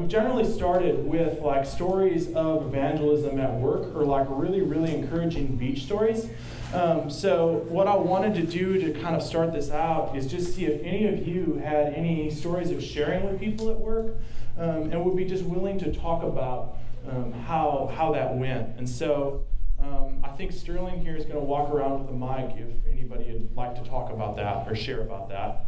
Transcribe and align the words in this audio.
We've 0.00 0.08
generally 0.08 0.50
started 0.50 1.04
with 1.04 1.42
like 1.42 1.66
stories 1.66 2.32
of 2.32 2.66
evangelism 2.66 3.38
at 3.38 3.52
work 3.52 3.94
or 3.94 4.02
like 4.02 4.26
really, 4.30 4.62
really 4.62 4.94
encouraging 4.94 5.56
beach 5.56 5.82
stories. 5.82 6.26
Um, 6.72 7.10
so, 7.10 7.66
what 7.68 7.86
I 7.86 7.96
wanted 7.96 8.34
to 8.36 8.42
do 8.42 8.80
to 8.80 8.98
kind 8.98 9.14
of 9.14 9.22
start 9.22 9.52
this 9.52 9.70
out 9.70 10.16
is 10.16 10.26
just 10.26 10.54
see 10.54 10.64
if 10.64 10.82
any 10.82 11.06
of 11.06 11.28
you 11.28 11.60
had 11.62 11.92
any 11.92 12.30
stories 12.30 12.70
of 12.70 12.82
sharing 12.82 13.30
with 13.30 13.38
people 13.38 13.68
at 13.68 13.78
work 13.78 14.14
um, 14.56 14.90
and 14.90 15.04
would 15.04 15.16
be 15.16 15.26
just 15.26 15.44
willing 15.44 15.78
to 15.80 15.92
talk 15.92 16.22
about 16.22 16.78
um, 17.06 17.32
how, 17.32 17.92
how 17.94 18.10
that 18.12 18.34
went. 18.34 18.78
And 18.78 18.88
so, 18.88 19.44
um, 19.78 20.24
I 20.24 20.28
think 20.28 20.52
Sterling 20.52 21.02
here 21.02 21.14
is 21.14 21.26
going 21.26 21.38
to 21.38 21.44
walk 21.44 21.68
around 21.70 22.00
with 22.00 22.08
a 22.08 22.16
mic 22.16 22.56
if 22.56 22.90
anybody 22.90 23.32
would 23.32 23.54
like 23.54 23.74
to 23.74 23.86
talk 23.86 24.10
about 24.10 24.36
that 24.36 24.66
or 24.66 24.74
share 24.74 25.02
about 25.02 25.28
that. 25.28 25.66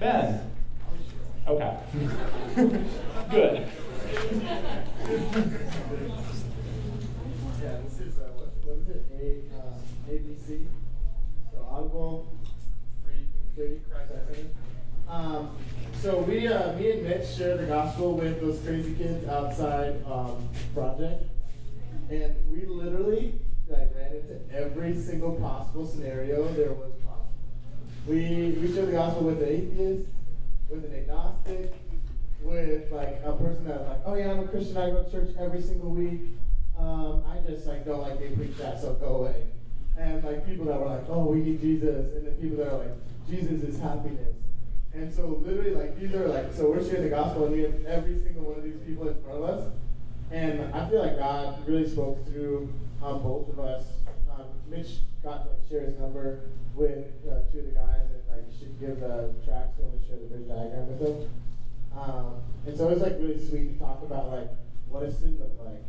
Ben. 0.00 0.53
Okay. 1.46 1.76
Good. 2.54 3.68
Yeah, 7.62 7.76
this 7.84 8.00
is, 8.00 8.18
uh, 8.18 8.30
ABC. 10.10 10.66
So 11.52 11.68
I'll 11.70 12.26
Um, 15.08 15.50
so 16.00 16.18
we, 16.20 16.48
uh, 16.48 16.72
me 16.72 16.90
and 16.92 17.02
Mitch 17.04 17.28
shared 17.28 17.60
the 17.60 17.66
gospel 17.66 18.14
with 18.16 18.40
those 18.40 18.58
crazy 18.60 18.94
kids 18.94 19.28
outside 19.28 20.02
um, 20.06 20.48
project, 20.74 21.24
and 22.10 22.34
we 22.50 22.64
literally 22.66 23.34
like 23.68 23.90
ran 23.94 24.12
into 24.14 24.40
every 24.52 24.94
single 24.96 25.32
possible 25.36 25.86
scenario 25.86 26.48
there 26.54 26.72
was 26.72 26.92
possible. 27.04 27.32
We 28.06 28.56
we 28.60 28.74
shared 28.74 28.88
the 28.88 28.92
gospel 28.92 29.24
with 29.24 29.42
an 29.42 29.48
atheist, 29.48 30.08
with 30.68 30.84
an 30.84 30.94
agnostic, 30.94 31.74
with 32.40 32.90
like 32.90 33.20
a 33.24 33.32
person 33.32 33.64
that 33.66 33.88
like, 33.88 34.00
oh 34.04 34.14
yeah, 34.14 34.30
I'm 34.30 34.40
a 34.40 34.48
Christian, 34.48 34.76
I 34.76 34.90
go 34.90 35.02
to 35.02 35.10
church 35.10 35.34
every 35.38 35.62
single 35.62 35.90
week. 35.90 36.20
Um, 36.78 37.24
I 37.26 37.38
just 37.48 37.66
like 37.66 37.84
don't 37.84 38.00
like 38.00 38.18
they 38.18 38.28
preach 38.28 38.56
that, 38.58 38.80
so 38.80 38.94
go 38.94 39.16
away. 39.16 39.44
And 39.96 40.24
like 40.24 40.46
people 40.46 40.66
that 40.66 40.78
were 40.78 40.86
like, 40.86 41.04
oh, 41.08 41.26
we 41.26 41.40
need 41.40 41.60
Jesus, 41.60 42.14
and 42.14 42.26
then 42.26 42.34
people 42.34 42.58
that 42.58 42.72
are 42.72 42.78
like, 42.78 42.92
Jesus 43.28 43.62
is 43.62 43.80
happiness. 43.80 44.34
And 44.92 45.12
so 45.12 45.42
literally 45.44 45.72
like 45.72 45.98
these 45.98 46.14
are 46.14 46.28
like 46.28 46.52
so 46.52 46.70
we're 46.70 46.84
sharing 46.84 47.02
the 47.02 47.08
gospel 47.08 47.46
and 47.46 47.56
we 47.56 47.62
have 47.62 47.84
every 47.84 48.16
single 48.16 48.44
one 48.44 48.58
of 48.58 48.64
these 48.64 48.78
people 48.86 49.08
in 49.08 49.20
front 49.22 49.38
of 49.38 49.44
us. 49.44 49.72
And 50.30 50.72
I 50.74 50.88
feel 50.88 51.00
like 51.00 51.18
God 51.18 51.66
really 51.66 51.88
spoke 51.88 52.24
through 52.26 52.72
um, 53.02 53.22
both 53.22 53.48
of 53.48 53.58
us. 53.58 53.84
Mitch 54.68 55.04
got 55.22 55.44
to 55.44 55.50
like 55.50 55.68
share 55.68 55.82
his 55.82 55.98
number 55.98 56.50
with 56.74 57.06
uh, 57.28 57.44
two 57.52 57.60
of 57.60 57.66
the 57.66 57.72
guys 57.72 58.06
and 58.10 58.22
like 58.28 58.44
should 58.58 58.78
give 58.80 59.00
the 59.00 59.34
tracks 59.44 59.76
to 59.76 59.82
him 59.82 59.92
and 59.92 60.02
share 60.06 60.16
the 60.16 60.26
bridge 60.26 60.48
diagram 60.48 60.88
with 60.88 61.00
them. 61.00 61.30
Um, 61.96 62.42
and 62.66 62.76
so 62.76 62.88
it 62.88 62.94
was 62.94 63.02
like 63.02 63.16
really 63.20 63.38
sweet 63.38 63.74
to 63.74 63.78
talk 63.78 64.02
about 64.02 64.30
like 64.30 64.50
what 64.88 65.04
does 65.04 65.18
sin 65.18 65.38
look 65.38 65.54
like, 65.64 65.82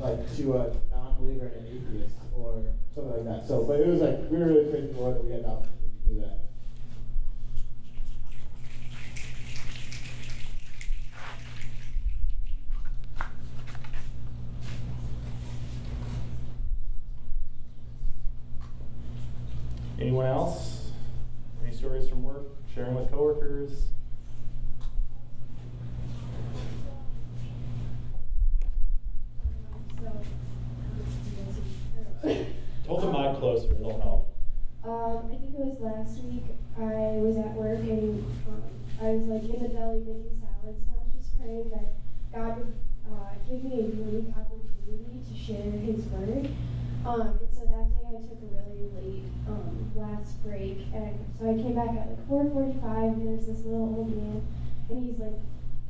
like 0.00 0.36
to 0.36 0.42
a 0.54 0.74
non-believer 0.90 1.46
and 1.56 1.66
an 1.66 1.72
atheist 1.74 2.16
or 2.36 2.62
something 2.94 3.12
like 3.12 3.24
that. 3.24 3.48
So, 3.48 3.64
but 3.64 3.80
it 3.80 3.86
was 3.86 4.00
like 4.00 4.30
we 4.30 4.38
were 4.38 4.46
really 4.46 4.92
Lord 4.92 5.16
that 5.16 5.24
we 5.24 5.32
had 5.32 5.44
the 5.44 5.48
opportunity 5.48 5.90
to 6.02 6.14
do 6.14 6.20
that. 6.20 6.38
Anyone 20.00 20.26
else? 20.26 20.90
Any 21.64 21.74
stories 21.74 22.08
from 22.08 22.22
work? 22.22 22.46
Sharing 22.74 22.94
with 22.94 23.10
coworkers? 23.10 23.88
Hold 32.86 33.02
the 33.02 33.10
mic 33.12 33.38
closer, 33.38 33.72
it'll 33.72 34.00
help. 34.00 34.36
Um, 34.84 35.30
I 35.32 35.36
think 35.36 35.54
it 35.54 35.60
was 35.60 35.80
last 35.80 36.20
week. 36.24 36.44
I 36.76 37.16
was 37.22 37.36
at 37.38 37.52
work 37.54 37.78
and 37.80 38.24
um, 38.48 38.62
I 39.00 39.10
was 39.16 39.28
like 39.28 39.44
in 39.44 39.62
the 39.62 39.68
deli 39.68 40.00
making 40.00 40.36
salads, 40.36 40.82
and 40.84 40.90
I 40.92 41.00
was 41.00 41.12
just 41.16 41.38
praying 41.38 41.70
that 41.70 41.94
God 42.34 42.58
would 42.58 42.74
uh, 43.08 43.32
give 43.48 43.64
me 43.64 43.80
a 43.80 43.84
unique 43.88 44.34
opportunity 44.36 45.20
to 45.24 45.34
share 45.38 45.70
His 45.70 46.04
word. 46.06 46.50
Um, 47.06 47.38
day 47.92 48.06
I 48.16 48.20
took 48.22 48.40
a 48.40 48.48
really 48.54 48.88
late 48.96 49.24
um, 49.48 49.92
last 49.94 50.42
break, 50.44 50.86
and 50.94 51.18
so 51.38 51.50
I 51.50 51.54
came 51.54 51.74
back 51.74 51.90
at 51.96 52.08
like 52.08 52.26
4:45, 52.28 53.18
and 53.18 53.26
there's 53.26 53.46
this 53.46 53.64
little 53.64 53.94
old 53.94 54.16
man, 54.16 54.46
and 54.88 55.04
he's 55.04 55.18
like, 55.18 55.38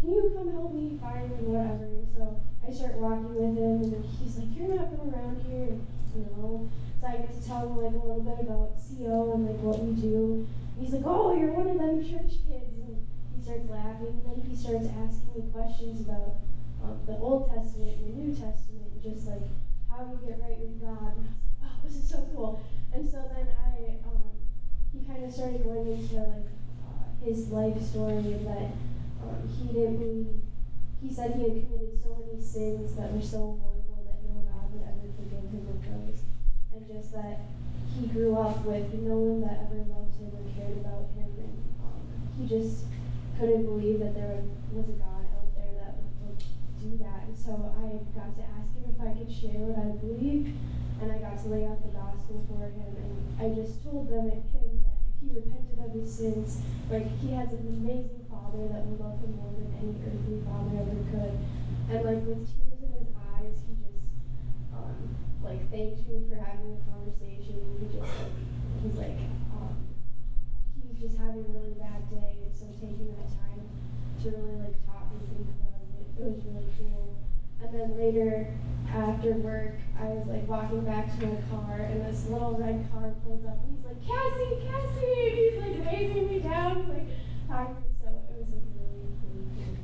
"Can 0.00 0.10
you 0.10 0.32
come 0.34 0.52
help 0.52 0.74
me 0.74 0.98
find 1.00 1.30
and 1.32 1.46
whatever?" 1.46 1.88
So 2.16 2.40
I 2.66 2.70
start 2.72 2.96
walking 2.96 3.34
with 3.34 3.56
him, 3.56 3.94
and 3.94 4.04
he's 4.04 4.38
like, 4.38 4.50
"You're 4.56 4.74
not 4.74 4.90
from 4.90 5.12
around 5.14 5.42
here," 5.44 5.76
you 6.16 6.22
know. 6.32 6.68
So 7.00 7.06
I 7.06 7.16
get 7.16 7.34
to 7.34 7.42
tell 7.46 7.68
him 7.68 7.76
like 7.76 7.92
a 7.92 8.06
little 8.06 8.22
bit 8.22 8.40
about 8.40 8.80
CO 8.80 9.32
and 9.32 9.46
like 9.46 9.60
what 9.60 9.78
we 9.80 9.92
do. 10.00 10.46
And 10.76 10.78
he's 10.84 10.94
like, 10.94 11.04
"Oh, 11.04 11.34
you're 11.34 11.52
one 11.52 11.68
of 11.68 11.78
them 11.78 12.02
church 12.02 12.40
kids," 12.48 12.74
and 12.80 13.06
he 13.34 13.42
starts 13.42 13.68
laughing. 13.68 14.24
And 14.24 14.24
then 14.24 14.38
he 14.48 14.56
starts 14.56 14.88
asking 14.88 15.30
me 15.34 15.50
questions 15.52 16.00
about 16.00 16.40
um, 16.82 17.00
the 17.06 17.16
Old 17.18 17.50
Testament 17.50 17.98
and 17.98 18.04
the 18.08 18.12
New 18.16 18.32
Testament, 18.34 18.88
and 18.92 19.02
just 19.02 19.26
like 19.26 19.44
how 19.88 20.04
you 20.08 20.16
get 20.24 20.40
right 20.40 20.58
with 20.58 20.80
God. 20.80 21.12
And 21.16 21.28
I 21.28 21.32
was 21.32 21.44
like, 21.44 21.53
"Wow, 21.53 21.53
this 21.84 21.96
is 21.96 22.08
so 22.08 22.26
cool!" 22.34 22.62
And 22.92 23.08
so 23.08 23.28
then 23.34 23.48
I, 23.54 23.98
um, 24.08 24.34
he 24.92 25.04
kind 25.06 25.24
of 25.24 25.32
started 25.32 25.64
going 25.64 25.86
into 25.92 26.16
like 26.16 26.48
uh, 26.88 27.24
his 27.24 27.48
life 27.48 27.80
story 27.82 28.22
that 28.22 28.70
um, 29.22 29.48
he 29.48 29.72
didn't 29.72 29.98
believe. 29.98 30.40
He 31.02 31.12
said 31.12 31.34
he 31.36 31.42
had 31.42 31.68
committed 31.68 31.92
so 32.00 32.16
many 32.24 32.40
sins 32.40 32.96
that 32.96 33.12
were 33.12 33.20
so 33.20 33.60
horrible 33.60 34.08
that 34.08 34.24
no 34.24 34.40
God 34.48 34.72
would 34.72 34.82
ever 34.82 35.12
forgive 35.12 35.52
him 35.52 35.68
of 35.68 35.84
those 35.84 36.24
and 36.74 36.86
just 36.88 37.12
that 37.12 37.38
he 37.94 38.06
grew 38.08 38.34
up 38.36 38.64
with 38.64 38.92
no 38.94 39.14
one 39.14 39.40
that 39.46 39.70
ever 39.70 39.86
loved 39.86 40.18
him 40.18 40.34
or 40.34 40.42
cared 40.50 40.78
about 40.82 41.06
him, 41.14 41.30
and 41.38 41.54
um, 41.78 42.02
he 42.34 42.46
just 42.46 42.90
couldn't 43.38 43.62
believe 43.64 44.00
that 44.00 44.14
there 44.14 44.42
was 44.74 44.90
a 44.90 44.98
God 44.98 45.22
out 45.30 45.54
there 45.54 45.74
that 45.78 45.94
would 46.22 46.42
do 46.82 46.98
that. 46.98 47.30
And 47.30 47.38
so 47.38 47.70
I 47.78 48.02
got 48.18 48.34
to 48.34 48.42
ask 48.58 48.74
him 48.74 48.90
if 48.90 48.98
I 48.98 49.14
could 49.14 49.30
share 49.30 49.62
what 49.70 49.78
I 49.78 49.94
believe, 50.02 50.58
and 51.00 51.10
I 51.12 51.18
got 51.18 51.38
to 51.42 51.48
lay 51.48 51.64
out 51.66 51.82
the 51.82 51.88
gospel 51.88 52.44
for 52.48 52.64
him, 52.70 52.96
and 52.96 53.40
I 53.40 53.54
just 53.54 53.82
told 53.82 54.08
them 54.08 54.30
him 54.30 54.82
that 54.82 54.98
if 55.08 55.14
he 55.20 55.28
repented 55.34 55.78
of 55.78 55.92
his 55.92 56.12
sins, 56.12 56.58
like 56.90 57.06
he 57.20 57.32
has 57.32 57.52
an 57.52 57.66
amazing 57.66 58.26
father 58.30 58.68
that 58.68 58.84
would 58.86 59.00
love 59.00 59.20
him 59.20 59.36
more 59.36 59.52
than 59.52 59.70
any 59.78 59.94
earthly 60.06 60.40
father 60.46 60.78
ever 60.78 60.96
could, 61.10 61.34
and 61.90 62.04
like 62.04 62.22
with 62.26 62.46
tears 62.46 62.80
in 62.82 62.92
his 62.92 63.10
eyes, 63.16 63.56
he 63.66 63.74
just 63.82 64.08
um, 64.74 65.16
like 65.42 65.70
thanked 65.70 66.06
me 66.08 66.24
for 66.28 66.36
having 66.36 66.76
the 66.78 66.80
conversation. 66.90 67.58
He 67.80 67.86
just 67.98 68.08
like, 68.08 68.32
he's 68.82 68.96
like 68.96 69.18
um, 69.52 69.76
he's 70.82 71.00
just 71.00 71.16
having 71.18 71.44
a 71.44 71.48
really 71.58 71.74
bad 71.74 72.08
day, 72.10 72.42
and 72.44 72.54
so 72.54 72.66
taking 72.80 73.14
that 73.16 73.28
time 73.34 73.60
to 74.22 74.30
really 74.30 74.56
like 74.62 74.76
talk 74.86 75.10
and 75.10 75.20
think 75.28 75.48
about 75.58 75.80
it, 75.98 76.06
it 76.20 76.24
was 76.24 76.44
really 76.44 76.66
cool. 76.78 77.16
And 77.62 77.72
then 77.72 77.96
later 77.96 78.52
after 78.88 79.32
work, 79.34 79.74
I 79.98 80.06
was 80.08 80.26
like 80.28 80.46
walking 80.48 80.84
back 80.84 81.18
to 81.18 81.26
my 81.26 81.36
car, 81.50 81.78
and 81.78 82.04
this 82.04 82.26
little 82.28 82.56
red 82.58 82.86
car 82.92 83.14
pulls 83.24 83.44
up, 83.46 83.58
and 83.64 83.76
he's 83.76 83.84
like, 83.84 84.00
Cassie, 84.04 84.56
Cassie, 84.66 85.28
and 85.28 85.38
he's 85.38 85.58
like 85.60 85.78
waving 85.86 86.26
me 86.28 86.38
down, 86.40 86.88
like 86.88 87.08
hi. 87.48 87.66
So 88.02 88.08
it 88.08 88.40
was 88.40 88.50
like 88.50 88.62
really, 88.74 89.14
really 89.22 89.48
cool. 89.56 89.76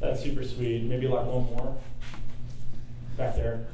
That's 0.00 0.22
super 0.22 0.44
sweet. 0.44 0.84
Maybe 0.84 1.06
like 1.06 1.26
one 1.26 1.44
more. 1.46 1.76
Back 3.16 3.34
there. 3.34 3.66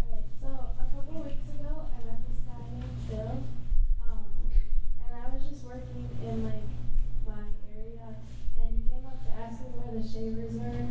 Alright, 0.00 0.28
so 0.40 0.48
a 0.48 0.84
couple 0.84 1.22
weeks 1.24 1.48
ago, 1.56 1.88
I 1.88 2.04
met 2.04 2.20
this 2.28 2.40
guy 2.44 2.60
named 2.68 2.84
Phil, 3.08 3.32
um, 4.04 4.24
and 5.08 5.12
I 5.16 5.32
was 5.32 5.42
just 5.48 5.64
working 5.64 6.04
in 6.20 6.44
like 6.44 6.68
my 7.26 7.48
area, 7.72 8.12
and 8.60 8.68
he 8.76 8.84
came 8.92 9.04
up 9.08 9.24
to 9.24 9.30
ask 9.40 9.60
me 9.64 9.72
where 9.72 9.96
the 9.96 10.04
shavers 10.04 10.52
were, 10.52 10.84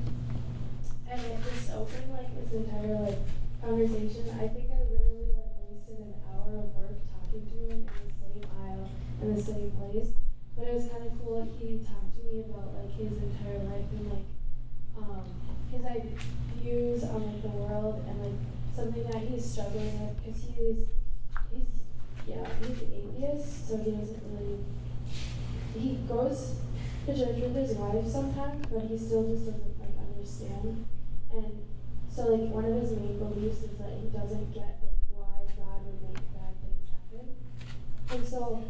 and 1.05 1.21
it 1.21 1.37
just 1.53 1.69
opened 1.69 2.09
like 2.17 2.33
this 2.33 2.49
entire 2.53 2.97
like 2.97 3.21
conversation. 3.61 4.25
I 4.41 4.49
think 4.49 4.73
I 4.73 4.89
literally 4.89 5.37
like 5.37 5.53
wasted 5.69 6.01
an 6.01 6.17
hour 6.33 6.65
of 6.65 6.73
work 6.73 6.97
talking 7.13 7.45
to 7.45 7.57
him 7.69 7.85
in 7.85 8.09
the 8.09 8.13
same 8.17 8.41
aisle 8.57 8.89
in 9.21 9.35
the 9.35 9.41
same 9.41 9.71
place, 9.71 10.09
but 10.57 10.67
it 10.67 10.73
was 10.73 10.87
kind 10.87 11.05
of 11.05 11.13
cool. 11.21 11.41
Like 11.41 11.59
he 11.59 11.79
talked 11.85 12.17
to 12.17 12.21
me 12.25 12.43
about 12.49 12.73
like 12.73 12.91
his 12.97 13.17
entire 13.21 13.59
life 13.63 13.87
and 13.93 14.09
like 14.09 14.27
um, 14.97 15.25
his 15.71 15.83
like, 15.83 16.05
views 16.61 17.03
on 17.03 17.25
like 17.25 17.41
the 17.41 17.49
world 17.49 18.03
and 18.07 18.21
like 18.21 18.39
something 18.75 19.03
that 19.09 19.21
he's 19.23 19.43
struggling 19.43 19.99
with 19.99 20.15
because 20.23 20.43
he 20.43 20.63
is 20.63 20.87
he's 21.51 21.65
yeah 22.27 22.45
he's 22.61 22.81
an 22.81 22.93
atheist 22.93 23.67
so 23.67 23.77
he 23.77 23.91
doesn't 23.91 24.21
really 24.29 24.59
he 25.73 25.97
goes 26.07 26.61
to 27.05 27.17
church 27.17 27.41
with 27.41 27.55
his 27.55 27.75
wife 27.77 28.07
sometimes 28.07 28.65
but 28.67 28.85
he 28.85 28.97
still 28.97 29.27
just 29.27 29.45
doesn't 29.45 29.79
like 29.79 29.97
understand 29.97 30.85
and 31.33 31.65
so 32.13 32.35
like 32.35 32.51
one 32.51 32.65
of 32.65 32.81
his 32.81 32.91
main 32.91 33.17
beliefs 33.17 33.63
is 33.63 33.77
that 33.79 33.95
he 33.95 34.09
doesn't 34.11 34.53
get 34.53 34.77
like 34.83 34.99
why 35.15 35.47
God 35.55 35.79
would 35.87 36.01
make 36.03 36.19
bad 36.35 36.53
things 36.59 36.83
happen. 36.91 37.25
And 38.11 38.27
so 38.27 38.63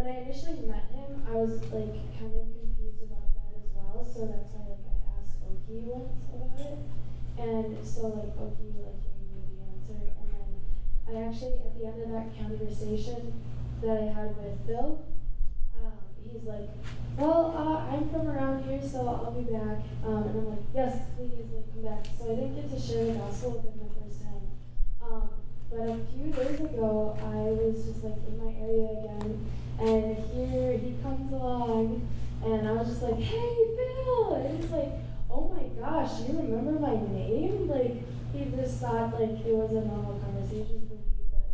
when 0.00 0.16
I 0.16 0.24
initially 0.24 0.64
met 0.64 0.88
him, 0.96 1.20
I 1.28 1.36
was 1.36 1.60
like 1.68 1.92
kind 2.16 2.32
of 2.32 2.48
confused 2.56 3.04
about 3.04 3.28
that 3.36 3.52
as 3.52 3.68
well. 3.76 4.00
So 4.00 4.32
that's 4.32 4.48
why 4.56 4.72
like 4.72 4.88
I 4.88 5.20
asked 5.20 5.44
Oki 5.44 5.84
once 5.84 6.24
about 6.32 6.56
it. 6.56 6.80
And 7.36 7.76
so 7.84 8.08
like 8.16 8.32
Oki 8.40 8.80
like 8.80 8.96
gave 9.04 9.20
me 9.28 9.44
the 9.44 9.60
answer 9.60 10.00
and 10.00 10.28
then 10.32 10.48
I 11.04 11.28
actually 11.28 11.60
at 11.60 11.76
the 11.76 11.84
end 11.84 12.00
of 12.00 12.08
that 12.16 12.32
conversation 12.32 13.44
that 13.84 13.96
I 14.00 14.08
had 14.08 14.32
with 14.40 14.64
Bill, 14.66 15.04
um, 15.76 15.92
he's 16.24 16.48
like, 16.48 16.72
Well, 17.18 17.52
uh, 17.52 17.92
I'm 17.92 18.08
from 18.08 18.24
around 18.24 18.64
here, 18.64 18.80
so 18.80 19.04
I'll 19.04 19.36
be 19.36 19.52
back. 19.52 19.84
Um, 20.00 20.24
and 20.24 20.32
I'm 20.32 20.48
like, 20.48 20.64
Yes, 20.72 20.96
please 21.12 21.44
like 21.52 21.68
come 21.76 21.84
back. 21.84 22.08
So 22.16 22.24
I 22.24 22.40
didn't 22.40 22.56
get 22.56 22.72
to 22.72 22.80
share 22.80 23.04
the 23.04 23.20
gospel 23.20 23.60
with 23.60 23.68
him 23.68 23.84
the 23.84 23.92
first 24.00 24.24
time. 24.24 24.48
Um, 25.04 25.39
but 25.70 25.88
a 25.88 25.98
few 26.12 26.32
days 26.32 26.60
ago, 26.60 27.16
I 27.22 27.54
was 27.54 27.84
just 27.84 28.02
like 28.04 28.18
in 28.26 28.36
my 28.42 28.50
area 28.58 28.90
again, 28.98 29.46
and 29.78 30.16
here 30.34 30.76
he 30.76 30.94
comes 31.02 31.32
along, 31.32 32.08
and 32.44 32.68
I 32.68 32.72
was 32.72 32.88
just 32.88 33.02
like, 33.02 33.20
"Hey, 33.20 33.54
Bill!" 33.76 34.34
And 34.34 34.60
he's 34.60 34.70
like, 34.70 34.92
"Oh 35.30 35.54
my 35.54 35.64
gosh, 35.80 36.26
you 36.26 36.36
remember 36.38 36.78
my 36.80 36.98
name?" 37.12 37.68
Like 37.68 38.02
he 38.32 38.50
just 38.50 38.80
thought 38.80 39.14
like 39.14 39.46
it 39.46 39.54
was 39.54 39.70
a 39.70 39.86
normal 39.86 40.18
conversation 40.18 40.86
for 40.88 40.98
me, 40.98 41.22
but 41.30 41.50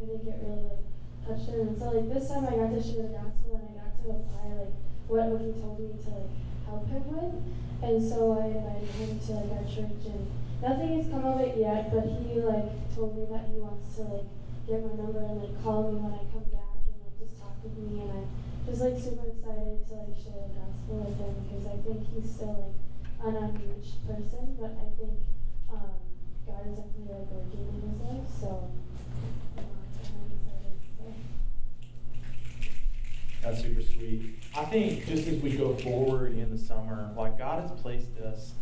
I 0.00 0.06
think 0.06 0.22
it 0.22 0.38
really 0.46 0.62
like 0.62 0.86
touched 1.26 1.48
him. 1.50 1.68
And 1.68 1.78
so 1.78 1.90
like 1.90 2.08
this 2.14 2.28
time, 2.28 2.46
I 2.46 2.56
got 2.56 2.70
to 2.70 2.82
share 2.82 3.10
the 3.10 3.18
gospel, 3.18 3.58
and 3.58 3.74
I 3.74 3.82
got 3.82 3.92
to 3.98 4.10
apply 4.22 4.46
like 4.54 4.74
what 5.08 5.40
he 5.42 5.50
told 5.60 5.80
me 5.80 5.98
to 5.98 6.10
like 6.14 6.30
help 6.64 6.88
him 6.88 7.04
with, 7.10 7.34
and 7.82 7.98
so 7.98 8.38
I 8.38 8.54
invited 8.54 8.88
him 9.02 9.18
to 9.18 9.32
like 9.34 9.50
our 9.58 9.66
church 9.66 10.06
and 10.06 10.30
nothing 10.62 11.02
has 11.02 11.10
come 11.10 11.26
of 11.26 11.40
it 11.42 11.58
yet, 11.58 11.90
but 11.90 12.06
he 12.06 12.38
like 12.38 12.70
told 12.94 13.18
me 13.18 13.26
that 13.34 13.50
he 13.50 13.58
wants 13.58 13.98
to 13.98 14.02
like 14.06 14.30
get 14.62 14.78
my 14.86 14.94
number 14.94 15.18
and 15.18 15.42
like 15.42 15.58
call 15.58 15.90
me 15.90 15.98
when 15.98 16.14
I 16.14 16.22
come 16.30 16.46
back 16.54 16.86
and 16.86 17.02
like 17.02 17.18
just 17.18 17.34
talk 17.42 17.58
with 17.66 17.74
me. 17.74 18.06
And 18.06 18.10
I'm 18.14 18.30
just 18.62 18.78
like 18.78 18.94
super 18.94 19.26
excited 19.26 19.82
to 19.90 19.92
like 20.06 20.14
share 20.14 20.46
the 20.46 20.54
gospel 20.54 21.02
with 21.02 21.18
him 21.18 21.34
because 21.42 21.66
I 21.66 21.76
think 21.82 22.06
he's 22.14 22.30
still 22.30 22.54
like 22.62 22.78
an 23.26 23.34
unreached 23.42 24.06
person, 24.06 24.54
but 24.54 24.78
I 24.78 24.86
think 24.94 25.18
um, 25.66 25.98
God 26.46 26.62
is 26.70 26.78
definitely 26.78 27.10
like 27.10 27.26
working 27.26 27.66
in 27.66 27.82
his 27.82 27.98
life, 28.06 28.30
so 28.30 28.70
um, 29.58 29.66
I'm 29.66 30.30
excited. 30.30 30.78
So. 30.94 31.10
That's 33.42 33.60
super 33.60 33.82
sweet. 33.82 34.38
I 34.56 34.64
think 34.66 35.04
just 35.06 35.26
as 35.26 35.40
we 35.42 35.56
go 35.56 35.74
forward 35.74 36.36
in 36.38 36.50
the 36.50 36.58
summer, 36.58 37.10
like 37.16 37.38
God 37.38 37.60
has 37.60 37.72
placed 37.80 38.16
us 38.18 38.52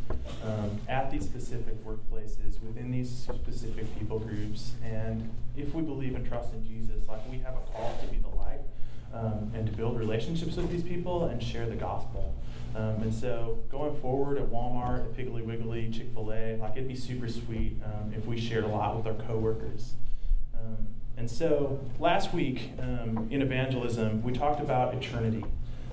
um, 0.42 0.78
at 0.88 1.10
these 1.10 1.24
specific 1.24 1.84
workplaces 1.84 2.62
within 2.62 2.90
these 2.90 3.10
specific 3.10 3.98
people 3.98 4.18
groups, 4.18 4.72
and 4.82 5.30
if 5.54 5.74
we 5.74 5.82
believe 5.82 6.14
and 6.14 6.26
trust 6.26 6.54
in 6.54 6.66
Jesus, 6.66 7.06
like 7.08 7.20
we 7.30 7.38
have 7.40 7.54
a 7.54 7.72
call 7.72 7.98
to 8.00 8.06
be 8.06 8.18
the 8.18 8.28
light 8.28 8.60
um, 9.12 9.52
and 9.54 9.66
to 9.66 9.72
build 9.72 9.98
relationships 9.98 10.56
with 10.56 10.70
these 10.70 10.82
people 10.82 11.26
and 11.26 11.42
share 11.42 11.66
the 11.66 11.76
gospel. 11.76 12.34
Um, 12.74 13.02
and 13.02 13.12
so 13.12 13.58
going 13.70 14.00
forward 14.00 14.38
at 14.38 14.46
Walmart, 14.46 15.00
at 15.00 15.14
Piggly 15.14 15.44
Wiggly, 15.44 15.90
Chick 15.90 16.14
Fil 16.14 16.32
A, 16.32 16.56
like 16.56 16.72
it'd 16.72 16.88
be 16.88 16.96
super 16.96 17.28
sweet 17.28 17.76
um, 17.84 18.14
if 18.16 18.24
we 18.24 18.40
shared 18.40 18.64
a 18.64 18.68
lot 18.68 18.96
with 18.96 19.06
our 19.06 19.26
coworkers. 19.26 19.94
And 21.20 21.30
so 21.30 21.78
last 21.98 22.32
week 22.32 22.70
um, 22.78 23.28
in 23.30 23.42
evangelism, 23.42 24.22
we 24.22 24.32
talked 24.32 24.58
about 24.58 24.94
eternity 24.94 25.44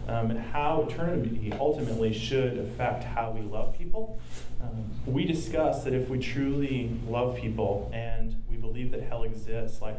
um, 0.08 0.32
and 0.32 0.40
how 0.40 0.88
eternity 0.90 1.52
ultimately 1.60 2.14
should 2.14 2.58
affect 2.58 3.04
how 3.04 3.32
we 3.32 3.42
love 3.42 3.78
people. 3.78 4.22
Um, 4.62 4.90
we 5.06 5.26
discussed 5.26 5.84
that 5.84 5.94
if 5.94 6.08
we 6.08 6.18
truly 6.18 6.98
love 7.10 7.36
people 7.36 7.92
and 7.94 8.42
we 8.50 8.56
believe 8.56 8.90
that 8.92 9.04
hell 9.04 9.24
exists, 9.24 9.82
like 9.82 9.98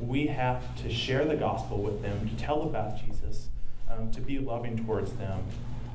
we 0.00 0.26
have 0.26 0.60
to 0.82 0.92
share 0.92 1.24
the 1.24 1.36
gospel 1.36 1.78
with 1.78 2.02
them, 2.02 2.28
to 2.28 2.34
tell 2.34 2.62
about 2.62 2.98
Jesus, 2.98 3.50
um, 3.88 4.10
to 4.10 4.20
be 4.20 4.40
loving 4.40 4.84
towards 4.84 5.12
them. 5.12 5.44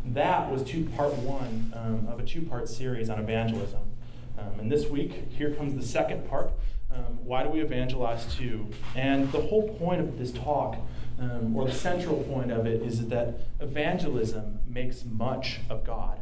That 0.06 0.50
was 0.50 0.64
two 0.64 0.86
part 0.96 1.14
one 1.16 1.74
um, 1.76 2.08
of 2.08 2.22
a 2.22 2.24
two 2.24 2.44
part 2.44 2.70
series 2.70 3.10
on 3.10 3.20
evangelism. 3.20 3.82
Um, 4.38 4.58
and 4.58 4.72
this 4.72 4.88
week, 4.88 5.30
here 5.32 5.54
comes 5.54 5.76
the 5.76 5.86
second 5.86 6.30
part. 6.30 6.54
Um, 7.30 7.36
why 7.36 7.44
do 7.44 7.50
we 7.50 7.62
evangelize 7.62 8.36
too? 8.36 8.68
And 8.96 9.32
the 9.32 9.42
whole 9.42 9.70
point 9.78 10.02
of 10.02 10.18
this 10.18 10.32
talk, 10.32 10.78
um, 11.20 11.56
or 11.56 11.66
the 11.66 11.74
central 11.74 12.24
point 12.24 12.52
of 12.52 12.66
it, 12.66 12.82
is 12.82 13.08
that 13.08 13.42
evangelism 13.60 14.60
makes 14.68 15.06
much 15.06 15.60
of 15.70 15.86
God. 15.86 16.20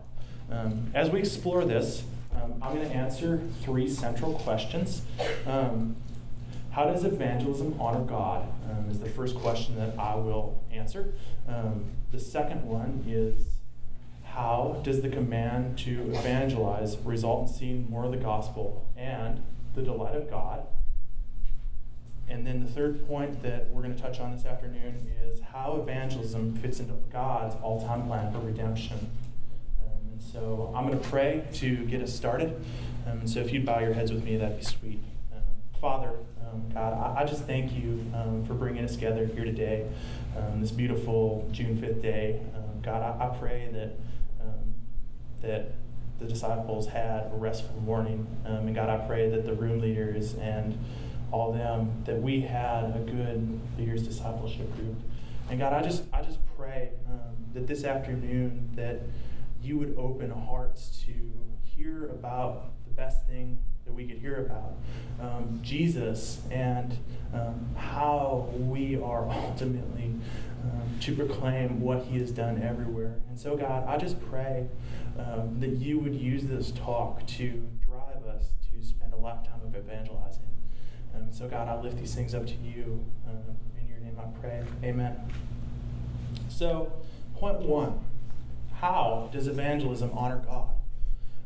Um, 0.51 0.91
as 0.93 1.09
we 1.09 1.19
explore 1.19 1.65
this, 1.65 2.03
um, 2.35 2.55
I'm 2.61 2.75
going 2.75 2.87
to 2.87 2.95
answer 2.95 3.41
three 3.61 3.89
central 3.89 4.33
questions. 4.33 5.01
Um, 5.45 5.95
how 6.71 6.85
does 6.85 7.03
evangelism 7.03 7.79
honor 7.79 8.03
God? 8.03 8.47
Um, 8.69 8.89
is 8.89 8.99
the 8.99 9.09
first 9.09 9.35
question 9.35 9.75
that 9.77 9.97
I 9.97 10.15
will 10.15 10.63
answer. 10.71 11.13
the 12.11 12.19
second 12.19 12.65
one 12.65 13.03
is 13.07 13.57
how 14.23 14.79
does 14.83 15.01
the 15.01 15.09
command 15.09 15.77
to 15.79 16.09
evangelize 16.13 16.97
result 16.99 17.47
in 17.47 17.53
seeing 17.53 17.89
more 17.89 18.05
of 18.05 18.11
the 18.11 18.17
gospel? 18.17 18.87
And 18.95 19.43
the 19.75 19.81
delight 19.81 20.15
of 20.15 20.29
God. 20.29 20.65
And 22.29 22.45
then 22.45 22.59
the 22.59 22.69
third 22.69 23.07
point 23.07 23.41
that 23.43 23.69
we're 23.69 23.81
going 23.81 23.95
to 23.95 24.01
touch 24.01 24.19
on 24.19 24.35
this 24.35 24.45
afternoon 24.45 24.95
is 25.23 25.39
how 25.39 25.79
evangelism 25.81 26.55
fits 26.55 26.79
into 26.79 26.93
God's 27.11 27.55
all 27.61 27.85
time 27.85 28.07
plan 28.07 28.31
for 28.33 28.39
redemption. 28.39 29.09
Um, 29.79 30.11
and 30.11 30.21
so 30.21 30.73
I'm 30.75 30.87
going 30.87 30.99
to 30.99 31.09
pray 31.09 31.45
to 31.53 31.85
get 31.85 32.01
us 32.01 32.13
started. 32.13 32.49
Um, 33.05 33.19
and 33.19 33.29
so 33.29 33.39
if 33.39 33.53
you'd 33.53 33.65
bow 33.65 33.79
your 33.79 33.93
heads 33.93 34.11
with 34.11 34.23
me, 34.23 34.35
that'd 34.35 34.57
be 34.57 34.65
sweet. 34.65 34.99
Um, 35.33 35.41
Father, 35.79 36.11
um, 36.45 36.69
God, 36.73 36.93
I, 36.93 37.21
I, 37.21 37.25
just 37.25 37.45
thank 37.45 37.71
you 37.71 38.05
um, 38.13 38.45
for 38.45 38.53
bringing 38.53 38.83
us 38.83 38.95
together 38.95 39.25
here 39.25 39.45
today, 39.45 39.87
this 40.55 40.71
beautiful 40.71 41.47
June 41.51 41.77
5th 41.77 42.01
day. 42.01 42.41
God, 42.81 43.01
I, 43.01 43.25
I, 43.25 43.37
pray 43.37 43.69
that 43.73 43.97
that 45.41 45.71
the 46.19 46.25
disciples 46.25 46.87
had 46.87 47.31
a 47.31 47.35
restful 47.35 47.79
morning. 47.81 48.27
And 48.45 48.73
God, 48.73 48.89
I 48.89 48.97
pray 49.05 49.29
that 49.29 49.45
the 49.45 49.53
room 49.53 49.79
leaders 49.79 50.33
and 50.35 50.77
all 51.31 51.51
them 51.51 52.03
that 52.05 52.21
we 52.21 52.41
had 52.41 52.85
a 52.85 53.03
good 53.05 53.59
leaders 53.77 54.03
discipleship 54.03 54.73
group. 54.75 54.95
And 55.49 55.59
God, 55.59 55.73
I 55.73 55.81
just 55.81 56.03
I 56.13 56.21
just 56.21 56.39
pray 56.57 56.89
um, 57.09 57.35
that 57.53 57.67
this 57.67 57.83
afternoon 57.83 58.69
that 58.75 59.01
you 59.61 59.77
would 59.77 59.95
open 59.97 60.29
hearts 60.29 61.03
to 61.05 61.13
hear 61.63 62.05
about 62.09 62.73
the 62.85 62.91
best 62.91 63.27
thing 63.27 63.57
that 63.85 63.93
we 63.93 64.05
could 64.05 64.17
hear 64.17 64.45
about 64.45 64.73
um, 65.21 65.59
Jesus 65.63 66.41
and 66.51 66.97
um, 67.33 67.69
how 67.75 68.49
we 68.55 68.99
are 69.01 69.29
ultimately 69.29 70.13
um, 70.63 70.99
to 71.01 71.15
proclaim 71.15 71.81
what 71.81 72.05
He 72.05 72.19
has 72.19 72.31
done 72.31 72.61
everywhere. 72.61 73.15
And 73.29 73.39
so, 73.39 73.55
God, 73.55 73.87
I 73.87 73.97
just 73.97 74.19
pray 74.29 74.67
um, 75.17 75.59
that 75.59 75.69
you 75.69 75.99
would 75.99 76.15
use 76.15 76.43
this 76.43 76.71
talk 76.71 77.25
to 77.27 77.67
drive 77.85 78.25
us 78.25 78.49
to 78.71 78.85
spend 78.85 79.13
a 79.13 79.17
lifetime 79.17 79.61
of 79.65 79.75
evangelizing. 79.75 80.43
So, 81.31 81.47
God, 81.47 81.67
I 81.67 81.79
lift 81.81 81.97
these 81.97 82.15
things 82.15 82.33
up 82.33 82.45
to 82.47 82.53
you. 82.53 83.05
Um, 83.27 83.55
in 83.79 83.87
your 83.87 83.99
name 83.99 84.17
I 84.19 84.39
pray. 84.39 84.63
Amen. 84.83 85.19
So, 86.49 86.91
point 87.35 87.59
one 87.59 87.99
how 88.79 89.29
does 89.33 89.47
evangelism 89.47 90.11
honor 90.13 90.41
God? 90.45 90.69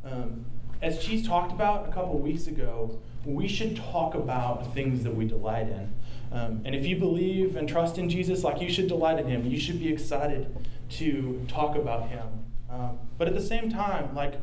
Um, 0.04 0.46
as 0.82 1.00
Cheese 1.00 1.26
talked 1.26 1.52
about 1.52 1.88
a 1.88 1.92
couple 1.92 2.18
weeks 2.20 2.48
ago, 2.48 3.00
we 3.24 3.48
should 3.48 3.78
talk 3.78 4.16
about 4.16 4.74
things 4.74 5.04
that 5.04 5.16
we 5.16 5.26
delight 5.26 5.68
in. 5.68 5.94
Um, 6.32 6.62
and 6.66 6.76
if 6.76 6.86
you 6.86 6.98
believe 6.98 7.56
and 7.56 7.70
trust 7.70 7.98
in 7.98 8.10
Jesus, 8.10 8.44
like 8.44 8.62
you 8.62 8.70
should 8.70 8.88
delight 8.88 9.20
in 9.20 9.28
him, 9.28 9.46
you 9.46 9.60
should 9.60 9.80
be 9.80 9.92
excited 9.92 10.56
to 10.92 11.46
talk 11.48 11.76
about 11.76 12.10
him. 12.10 12.28
Um, 12.70 13.00
but 13.18 13.28
at 13.28 13.34
the 13.34 13.42
same 13.42 13.70
time, 13.70 14.16
like, 14.16 14.36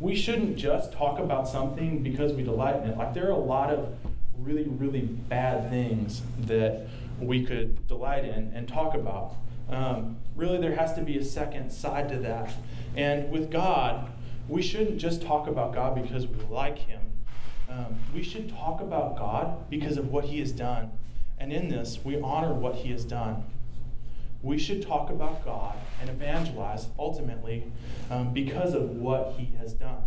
we 0.00 0.16
shouldn't 0.16 0.56
just 0.56 0.92
talk 0.92 1.18
about 1.18 1.46
something 1.46 2.02
because 2.02 2.32
we 2.32 2.42
delight 2.42 2.76
in 2.76 2.90
it. 2.90 2.96
Like, 2.96 3.14
there 3.14 3.28
are 3.28 3.32
a 3.32 3.36
lot 3.36 3.70
of 3.70 3.94
really, 4.44 4.64
really 4.64 5.02
bad 5.02 5.70
things 5.70 6.22
that 6.40 6.86
we 7.20 7.44
could 7.44 7.86
delight 7.86 8.24
in 8.24 8.52
and 8.54 8.68
talk 8.68 8.94
about. 8.94 9.34
Um, 9.68 10.16
really, 10.36 10.58
there 10.58 10.74
has 10.74 10.94
to 10.94 11.02
be 11.02 11.16
a 11.18 11.24
second 11.24 11.70
side 11.70 12.08
to 12.10 12.18
that. 12.18 12.52
And 12.96 13.30
with 13.30 13.50
God, 13.50 14.10
we 14.48 14.62
shouldn't 14.62 14.98
just 14.98 15.22
talk 15.22 15.46
about 15.46 15.72
God 15.72 16.00
because 16.00 16.26
we 16.26 16.42
like 16.50 16.78
Him. 16.78 17.00
Um, 17.68 17.96
we 18.14 18.22
should 18.22 18.50
talk 18.50 18.80
about 18.80 19.16
God 19.16 19.70
because 19.70 19.96
of 19.96 20.10
what 20.10 20.24
He 20.24 20.40
has 20.40 20.52
done. 20.52 20.90
And 21.38 21.52
in 21.52 21.68
this, 21.68 22.00
we 22.04 22.20
honor 22.20 22.52
what 22.52 22.76
He 22.76 22.90
has 22.90 23.04
done 23.04 23.44
we 24.42 24.58
should 24.58 24.82
talk 24.82 25.08
about 25.08 25.44
God 25.44 25.76
and 26.00 26.10
evangelize 26.10 26.88
ultimately 26.98 27.70
um, 28.10 28.32
because 28.32 28.74
of 28.74 28.90
what 28.90 29.34
he 29.38 29.56
has 29.58 29.72
done. 29.72 30.02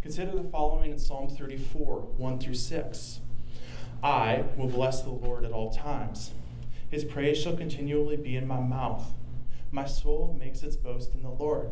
Consider 0.00 0.32
the 0.32 0.44
following 0.44 0.92
in 0.92 0.98
Psalm 0.98 1.28
34 1.28 2.00
1 2.00 2.38
through 2.38 2.54
6. 2.54 3.20
I 4.02 4.44
will 4.56 4.68
bless 4.68 5.02
the 5.02 5.10
Lord 5.10 5.44
at 5.44 5.52
all 5.52 5.70
times. 5.70 6.32
His 6.88 7.04
praise 7.04 7.38
shall 7.38 7.56
continually 7.56 8.16
be 8.16 8.34
in 8.34 8.46
my 8.46 8.60
mouth. 8.60 9.12
My 9.70 9.84
soul 9.86 10.36
makes 10.40 10.62
its 10.62 10.76
boast 10.76 11.14
in 11.14 11.22
the 11.22 11.30
Lord. 11.30 11.70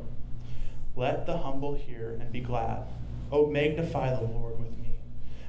Let 0.95 1.27
the 1.27 1.39
humble 1.39 1.75
hear 1.75 2.19
and 2.21 2.31
be 2.31 2.41
glad. 2.41 2.85
Oh, 3.33 3.47
magnify 3.47 4.15
the 4.15 4.27
Lord 4.27 4.61
with 4.61 4.77
me, 4.79 4.97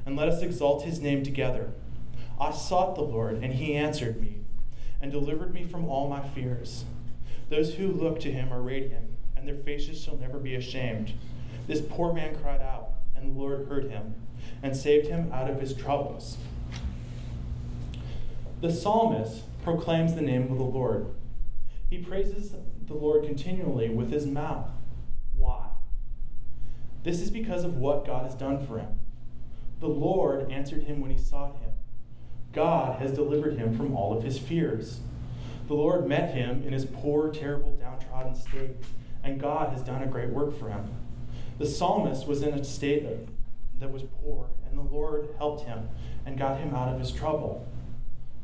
and 0.06 0.16
let 0.16 0.30
us 0.30 0.42
exalt 0.42 0.84
his 0.84 1.02
name 1.02 1.24
together. 1.24 1.72
I 2.40 2.52
sought 2.52 2.96
the 2.96 3.02
Lord, 3.02 3.44
and 3.44 3.54
he 3.54 3.76
answered 3.76 4.22
me 4.22 4.38
and 5.02 5.12
delivered 5.12 5.54
me 5.54 5.66
from 5.66 5.86
all 5.86 6.10
my 6.10 6.22
fears. 6.30 6.86
Those 7.50 7.76
who 7.76 7.88
look 7.88 8.20
to 8.22 8.32
him 8.32 8.54
are 8.54 8.62
radiant, 8.62 9.12
and 9.36 9.48
their 9.48 9.56
faces 9.56 10.02
shall 10.02 10.18
never 10.18 10.40
be 10.40 10.56
ashamed. 10.56 11.14
This 11.68 11.82
poor 11.82 12.14
man 12.14 12.36
cried 12.36 12.62
out, 12.62 12.92
and 13.16 13.36
the 13.36 13.40
Lord 13.40 13.68
heard 13.68 13.90
him 13.90 14.16
and 14.64 14.76
saved 14.76 15.08
him 15.08 15.32
out 15.34 15.50
of 15.50 15.60
his 15.60 15.74
troubles. 15.74 16.38
The 18.62 18.72
psalmist 18.72 19.44
proclaims 19.63 20.16
the 20.16 20.22
name 20.22 20.51
of 20.51 20.58
the 20.58 20.63
Lord. 20.63 21.08
He 21.89 21.98
praises 22.00 22.54
the 22.88 22.94
Lord 22.94 23.24
continually 23.24 23.88
with 23.88 24.12
his 24.12 24.25
mouth. 24.25 24.70
Why? 25.36 25.68
This 27.04 27.22
is 27.22 27.32
because 27.32 27.63
of 27.63 27.78
what 27.78 28.06
God 28.06 28.25
has 28.25 28.36
done 28.36 28.66
for 28.68 28.80
him. 28.80 29.00
The 29.80 29.88
Lord 29.88 30.51
answered 30.51 30.84
him 30.84 31.00
when 31.00 31.12
he 31.12 31.18
sought 31.18 31.56
him. 31.62 31.72
God 32.51 33.00
has 33.00 33.13
delivered 33.13 33.58
him 33.58 33.78
from 33.78 33.96
all 33.96 34.18
of 34.18 34.24
his 34.24 34.38
fears. 34.38 35.00
The 35.68 35.75
Lord 35.75 36.06
met 36.06 36.34
him 36.34 36.63
in 36.63 36.74
his 36.74 36.86
poor, 36.86 37.32
terrible, 37.32 37.78
downtrodden 37.78 38.36
state, 38.36 38.72
and 39.24 39.39
God 39.39 39.72
has 39.72 39.84
done 39.84 40.04
a 40.04 40.08
great 40.08 40.32
work 40.32 40.60
for 40.60 40.70
him. 40.70 40.89
The 41.60 41.66
psalmist 41.66 42.28
was 42.28 42.42
in 42.42 42.54
a 42.54 42.63
state 42.66 43.06
that 43.80 43.92
was 43.94 44.04
poor, 44.22 44.50
and 44.68 44.78
the 44.78 44.84
Lord 44.84 45.30
helped 45.38 45.66
him 45.66 45.88
and 46.25 46.38
got 46.38 46.60
him 46.60 46.75
out 46.75 46.94
of 46.94 47.00
his 47.00 47.12
trouble. 47.13 47.69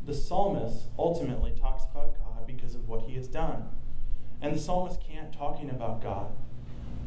The 0.06 0.14
psalmist 0.14 0.86
ultimately 1.00 1.52
talks 1.60 1.84
about 1.92 2.16
God 2.20 2.46
because 2.46 2.76
of 2.76 2.88
what 2.88 3.02
he 3.02 3.16
has 3.16 3.28
done. 3.28 3.70
And 4.40 4.56
the 4.56 4.60
psalmist 4.60 5.02
can't 5.02 5.34
talking 5.34 5.72
about 5.72 6.04
God. 6.04 6.28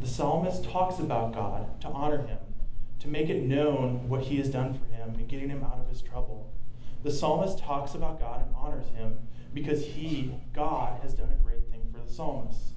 The 0.00 0.08
psalmist 0.08 0.64
talks 0.64 0.98
about 0.98 1.32
God 1.32 1.80
to 1.82 1.88
honor 1.88 2.26
him, 2.26 2.38
to 2.98 3.08
make 3.08 3.28
it 3.28 3.44
known 3.44 4.08
what 4.08 4.22
he 4.22 4.38
has 4.38 4.48
done 4.48 4.74
for 4.74 4.84
him 4.86 5.14
and 5.14 5.28
getting 5.28 5.48
him 5.48 5.62
out 5.62 5.78
of 5.78 5.88
his 5.88 6.02
trouble. 6.02 6.52
The 7.04 7.12
psalmist 7.12 7.60
talks 7.60 7.94
about 7.94 8.18
God 8.18 8.44
and 8.44 8.54
honors 8.56 8.88
him 8.88 9.18
because 9.54 9.84
he, 9.84 10.34
God, 10.52 11.00
has 11.02 11.14
done 11.14 11.30
a 11.30 11.42
great 11.44 11.70
thing 11.70 11.82
for 11.92 12.04
the 12.04 12.12
psalmist. 12.12 12.72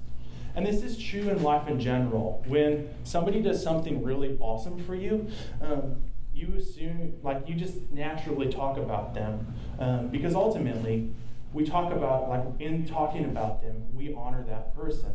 And 0.54 0.64
this 0.64 0.82
is 0.82 0.96
true 0.98 1.30
in 1.30 1.42
life 1.42 1.66
in 1.66 1.80
general. 1.80 2.44
When 2.46 2.90
somebody 3.02 3.40
does 3.40 3.62
something 3.62 4.02
really 4.04 4.36
awesome 4.38 4.78
for 4.84 4.94
you, 4.94 5.28
um, 5.60 5.96
you 6.34 6.54
assume, 6.56 7.14
like, 7.22 7.48
you 7.48 7.54
just 7.54 7.90
naturally 7.90 8.50
talk 8.50 8.76
about 8.76 9.14
them. 9.14 9.54
Um, 9.78 10.08
because 10.08 10.34
ultimately, 10.34 11.12
we 11.52 11.64
talk 11.64 11.92
about, 11.92 12.28
like, 12.28 12.44
in 12.60 12.86
talking 12.86 13.24
about 13.24 13.62
them, 13.62 13.84
we 13.94 14.14
honor 14.14 14.44
that 14.48 14.74
person. 14.74 15.12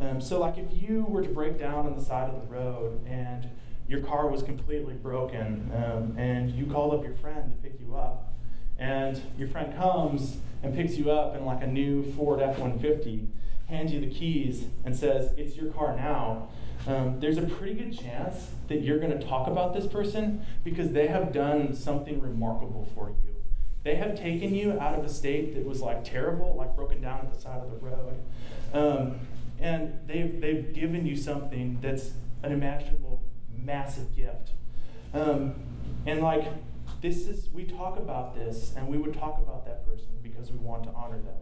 Um, 0.00 0.20
so, 0.20 0.40
like, 0.40 0.58
if 0.58 0.66
you 0.72 1.04
were 1.08 1.22
to 1.22 1.28
break 1.28 1.58
down 1.58 1.86
on 1.86 1.96
the 1.96 2.02
side 2.02 2.30
of 2.30 2.40
the 2.40 2.46
road 2.46 3.06
and 3.06 3.48
your 3.86 4.00
car 4.00 4.28
was 4.28 4.42
completely 4.42 4.94
broken 4.94 5.70
um, 5.74 6.14
and 6.16 6.50
you 6.52 6.66
called 6.66 6.94
up 6.94 7.04
your 7.04 7.14
friend 7.16 7.50
to 7.50 7.56
pick 7.56 7.78
you 7.80 7.96
up, 7.96 8.32
and 8.78 9.20
your 9.36 9.48
friend 9.48 9.76
comes 9.76 10.38
and 10.62 10.74
picks 10.74 10.96
you 10.96 11.10
up 11.10 11.36
in 11.36 11.44
like 11.44 11.62
a 11.62 11.66
new 11.66 12.10
Ford 12.12 12.40
F 12.40 12.58
150 12.58 13.28
hands 13.68 13.92
you 13.92 14.00
the 14.00 14.10
keys 14.10 14.66
and 14.84 14.96
says, 14.96 15.32
It's 15.36 15.56
your 15.56 15.70
car 15.72 15.96
now, 15.96 16.48
um, 16.86 17.20
there's 17.20 17.36
a 17.36 17.42
pretty 17.42 17.74
good 17.74 17.98
chance 17.98 18.50
that 18.68 18.82
you're 18.82 18.98
going 18.98 19.16
to 19.16 19.26
talk 19.26 19.48
about 19.48 19.74
this 19.74 19.86
person 19.86 20.44
because 20.64 20.92
they 20.92 21.08
have 21.08 21.32
done 21.32 21.74
something 21.74 22.20
remarkable 22.20 22.88
for 22.94 23.10
you. 23.10 23.34
They 23.82 23.96
have 23.96 24.18
taken 24.18 24.54
you 24.54 24.78
out 24.78 24.98
of 24.98 25.04
a 25.04 25.08
state 25.08 25.54
that 25.54 25.64
was 25.64 25.80
like 25.80 26.04
terrible, 26.04 26.54
like 26.56 26.76
broken 26.76 27.00
down 27.00 27.20
at 27.20 27.34
the 27.34 27.40
side 27.40 27.60
of 27.60 27.70
the 27.70 27.76
road. 27.78 28.14
Um, 28.72 29.20
and 29.58 29.98
they've, 30.06 30.40
they've 30.40 30.72
given 30.72 31.06
you 31.06 31.16
something 31.16 31.78
that's 31.80 32.12
an 32.42 32.52
imaginable, 32.52 33.22
massive 33.56 34.14
gift. 34.16 34.52
Um, 35.12 35.54
and 36.06 36.20
like, 36.20 36.44
this 37.00 37.26
is, 37.26 37.48
we 37.52 37.64
talk 37.64 37.98
about 37.98 38.34
this 38.34 38.74
and 38.76 38.88
we 38.88 38.98
would 38.98 39.14
talk 39.14 39.38
about 39.38 39.64
that 39.66 39.86
person 39.86 40.08
because 40.22 40.50
we 40.50 40.58
want 40.58 40.84
to 40.84 40.90
honor 40.90 41.18
them. 41.18 41.34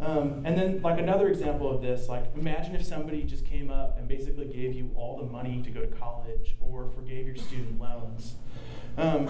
Um, 0.00 0.42
and 0.46 0.56
then, 0.56 0.80
like 0.80 0.98
another 0.98 1.28
example 1.28 1.70
of 1.70 1.82
this, 1.82 2.08
like 2.08 2.24
imagine 2.34 2.74
if 2.74 2.84
somebody 2.84 3.22
just 3.22 3.44
came 3.44 3.70
up 3.70 3.98
and 3.98 4.08
basically 4.08 4.46
gave 4.46 4.72
you 4.72 4.90
all 4.96 5.18
the 5.18 5.30
money 5.30 5.62
to 5.62 5.70
go 5.70 5.80
to 5.80 5.86
college 5.86 6.56
or 6.60 6.88
forgave 6.94 7.26
your 7.26 7.36
student 7.36 7.78
loans. 7.78 8.36
Um, 8.96 9.28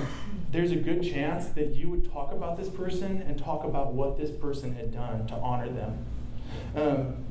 there's 0.53 0.71
a 0.71 0.77
good 0.77 1.03
chance 1.03 1.49
that 1.49 1.75
you 1.75 1.89
would 1.91 2.11
talk 2.13 2.33
about 2.33 2.57
this 2.57 2.69
person 2.69 3.23
and 3.23 3.37
talk 3.39 3.65
about 3.65 3.93
what 3.93 4.17
this 4.17 4.31
person 4.31 4.75
had 4.75 4.93
done 4.93 5.27
to 5.27 5.35
honor 5.35 5.69
them. 5.69 6.07
Um, 6.75 7.25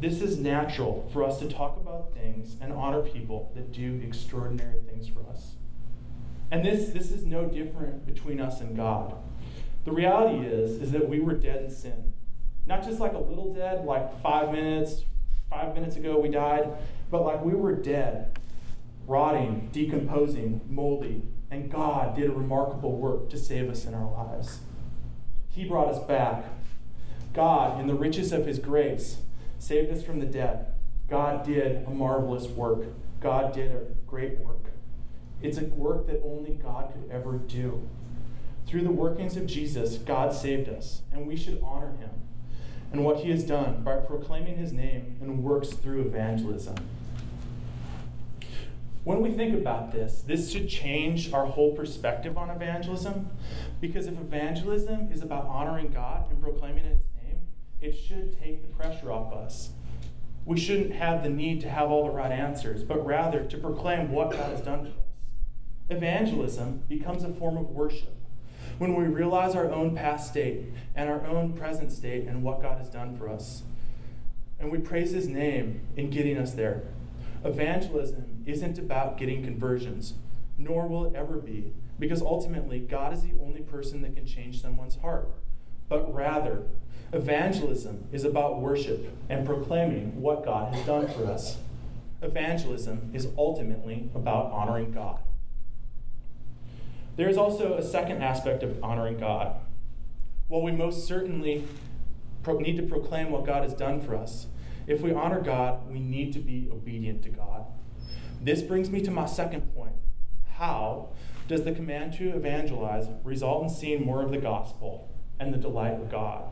this 0.00 0.20
is 0.20 0.38
natural 0.38 1.08
for 1.12 1.24
us 1.24 1.38
to 1.38 1.48
talk 1.48 1.76
about 1.76 2.14
things 2.14 2.56
and 2.60 2.72
honor 2.72 3.00
people 3.02 3.52
that 3.54 3.72
do 3.72 4.00
extraordinary 4.02 4.80
things 4.80 5.08
for 5.08 5.20
us. 5.30 5.52
And 6.50 6.64
this, 6.64 6.90
this 6.90 7.10
is 7.10 7.24
no 7.24 7.46
different 7.46 8.06
between 8.06 8.40
us 8.40 8.60
and 8.60 8.76
God. 8.76 9.14
The 9.84 9.92
reality 9.92 10.46
is, 10.46 10.82
is 10.82 10.92
that 10.92 11.08
we 11.08 11.20
were 11.20 11.34
dead 11.34 11.62
in 11.62 11.70
sin. 11.70 12.12
Not 12.66 12.82
just 12.82 12.98
like 12.98 13.12
a 13.12 13.18
little 13.18 13.54
dead, 13.54 13.84
like 13.84 14.20
five 14.22 14.50
minutes, 14.50 15.04
five 15.48 15.74
minutes 15.74 15.96
ago 15.96 16.18
we 16.18 16.28
died, 16.28 16.68
but 17.10 17.22
like 17.22 17.44
we 17.44 17.54
were 17.54 17.74
dead, 17.74 18.38
rotting, 19.06 19.68
decomposing, 19.72 20.60
moldy, 20.68 21.22
and 21.50 21.70
God 21.70 22.16
did 22.16 22.28
a 22.28 22.32
remarkable 22.32 22.98
work 22.98 23.30
to 23.30 23.38
save 23.38 23.70
us 23.70 23.84
in 23.84 23.94
our 23.94 24.10
lives. 24.10 24.58
He 25.48 25.64
brought 25.64 25.88
us 25.88 26.02
back. 26.04 26.44
God, 27.32 27.80
in 27.80 27.86
the 27.86 27.94
riches 27.94 28.32
of 28.32 28.46
His 28.46 28.58
grace, 28.58 29.18
saved 29.58 29.92
us 29.92 30.02
from 30.02 30.18
the 30.18 30.26
dead. 30.26 30.66
God 31.08 31.46
did 31.46 31.86
a 31.86 31.90
marvelous 31.90 32.48
work. 32.48 32.84
God 33.20 33.52
did 33.52 33.70
a 33.70 33.84
great 34.06 34.40
work. 34.40 34.72
It's 35.40 35.58
a 35.58 35.64
work 35.66 36.08
that 36.08 36.20
only 36.24 36.54
God 36.54 36.92
could 36.92 37.08
ever 37.12 37.38
do. 37.38 37.88
Through 38.66 38.82
the 38.82 38.90
workings 38.90 39.36
of 39.36 39.46
Jesus, 39.46 39.98
God 39.98 40.34
saved 40.34 40.68
us, 40.68 41.02
and 41.12 41.28
we 41.28 41.36
should 41.36 41.60
honor 41.62 41.92
Him 41.98 42.25
and 42.92 43.04
what 43.04 43.18
he 43.18 43.30
has 43.30 43.44
done 43.44 43.82
by 43.82 43.96
proclaiming 43.96 44.56
his 44.56 44.72
name 44.72 45.16
and 45.20 45.42
works 45.42 45.70
through 45.70 46.02
evangelism. 46.02 46.76
When 49.04 49.20
we 49.20 49.30
think 49.30 49.54
about 49.54 49.92
this, 49.92 50.22
this 50.26 50.50
should 50.50 50.68
change 50.68 51.32
our 51.32 51.46
whole 51.46 51.76
perspective 51.76 52.36
on 52.36 52.50
evangelism 52.50 53.30
because 53.80 54.06
if 54.06 54.18
evangelism 54.18 55.12
is 55.12 55.22
about 55.22 55.46
honoring 55.46 55.92
God 55.92 56.28
and 56.30 56.42
proclaiming 56.42 56.84
his 56.84 56.98
name, 57.22 57.38
it 57.80 57.92
should 57.92 58.36
take 58.40 58.62
the 58.62 58.68
pressure 58.76 59.12
off 59.12 59.32
us. 59.32 59.70
We 60.44 60.58
shouldn't 60.58 60.92
have 60.92 61.22
the 61.22 61.28
need 61.28 61.60
to 61.60 61.70
have 61.70 61.90
all 61.90 62.06
the 62.06 62.10
right 62.10 62.32
answers, 62.32 62.82
but 62.82 63.04
rather 63.06 63.44
to 63.44 63.58
proclaim 63.58 64.10
what 64.10 64.32
God 64.32 64.50
has 64.50 64.60
done 64.60 64.84
for 64.84 64.90
us. 64.90 64.96
Evangelism 65.88 66.82
becomes 66.88 67.22
a 67.22 67.28
form 67.28 67.56
of 67.56 67.70
worship 67.70 68.15
when 68.78 68.94
we 68.94 69.04
realize 69.04 69.54
our 69.54 69.70
own 69.70 69.94
past 69.96 70.30
state 70.30 70.64
and 70.94 71.08
our 71.08 71.26
own 71.26 71.52
present 71.54 71.92
state 71.92 72.26
and 72.26 72.42
what 72.42 72.60
God 72.60 72.78
has 72.78 72.88
done 72.88 73.16
for 73.16 73.28
us. 73.28 73.62
And 74.58 74.70
we 74.70 74.78
praise 74.78 75.12
His 75.12 75.28
name 75.28 75.80
in 75.96 76.10
getting 76.10 76.38
us 76.38 76.54
there. 76.54 76.84
Evangelism 77.44 78.42
isn't 78.46 78.78
about 78.78 79.18
getting 79.18 79.44
conversions, 79.44 80.14
nor 80.58 80.86
will 80.86 81.06
it 81.06 81.14
ever 81.14 81.36
be, 81.36 81.72
because 81.98 82.22
ultimately 82.22 82.80
God 82.80 83.12
is 83.12 83.22
the 83.22 83.34
only 83.42 83.60
person 83.60 84.02
that 84.02 84.14
can 84.14 84.26
change 84.26 84.60
someone's 84.60 84.96
heart. 84.96 85.28
But 85.88 86.12
rather, 86.12 86.64
evangelism 87.12 88.04
is 88.12 88.24
about 88.24 88.60
worship 88.60 89.08
and 89.28 89.46
proclaiming 89.46 90.20
what 90.20 90.44
God 90.44 90.74
has 90.74 90.84
done 90.86 91.08
for 91.08 91.26
us. 91.26 91.58
Evangelism 92.22 93.10
is 93.12 93.28
ultimately 93.36 94.10
about 94.14 94.50
honoring 94.50 94.90
God. 94.90 95.20
There 97.16 97.30
is 97.30 97.38
also 97.38 97.74
a 97.74 97.82
second 97.82 98.22
aspect 98.22 98.62
of 98.62 98.82
honoring 98.84 99.18
God. 99.18 99.56
While 100.48 100.62
we 100.62 100.70
most 100.70 101.06
certainly 101.06 101.64
need 102.46 102.76
to 102.76 102.82
proclaim 102.82 103.30
what 103.30 103.46
God 103.46 103.62
has 103.62 103.72
done 103.72 104.00
for 104.00 104.14
us, 104.14 104.46
if 104.86 105.00
we 105.00 105.12
honor 105.12 105.40
God, 105.40 105.90
we 105.90 105.98
need 105.98 106.32
to 106.34 106.38
be 106.38 106.68
obedient 106.70 107.22
to 107.24 107.30
God. 107.30 107.64
This 108.40 108.62
brings 108.62 108.90
me 108.90 109.00
to 109.00 109.10
my 109.10 109.26
second 109.26 109.74
point. 109.74 109.96
How 110.56 111.08
does 111.48 111.64
the 111.64 111.72
command 111.72 112.12
to 112.14 112.36
evangelize 112.36 113.08
result 113.24 113.64
in 113.64 113.70
seeing 113.70 114.04
more 114.04 114.22
of 114.22 114.30
the 114.30 114.38
gospel 114.38 115.10
and 115.40 115.52
the 115.52 115.58
delight 115.58 115.94
of 115.94 116.10
God? 116.10 116.44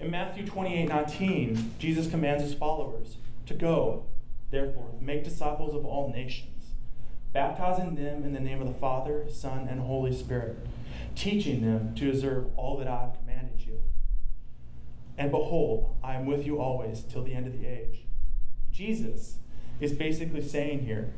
In 0.00 0.10
Matthew 0.10 0.46
28 0.46 0.88
19, 0.88 1.74
Jesus 1.78 2.08
commands 2.08 2.42
his 2.42 2.54
followers 2.54 3.18
to 3.46 3.54
go, 3.54 4.06
therefore, 4.50 4.90
make 5.00 5.24
disciples 5.24 5.74
of 5.74 5.84
all 5.84 6.10
nations 6.10 6.57
baptizing 7.32 7.94
them 7.94 8.24
in 8.24 8.32
the 8.32 8.40
name 8.40 8.60
of 8.60 8.68
the 8.68 8.74
Father, 8.74 9.24
Son, 9.28 9.68
and 9.68 9.80
Holy 9.80 10.14
Spirit, 10.14 10.58
teaching 11.14 11.62
them 11.62 11.94
to 11.96 12.10
observe 12.10 12.46
all 12.56 12.76
that 12.78 12.88
I 12.88 13.00
have 13.00 13.18
commanded 13.18 13.60
you. 13.66 13.80
And 15.16 15.30
behold, 15.30 15.96
I 16.02 16.14
am 16.14 16.26
with 16.26 16.46
you 16.46 16.60
always 16.60 17.02
till 17.02 17.22
the 17.22 17.34
end 17.34 17.46
of 17.46 17.58
the 17.58 17.66
age. 17.66 18.04
Jesus 18.70 19.38
is 19.80 19.92
basically 19.92 20.42
saying 20.42 20.84
here 20.84 21.12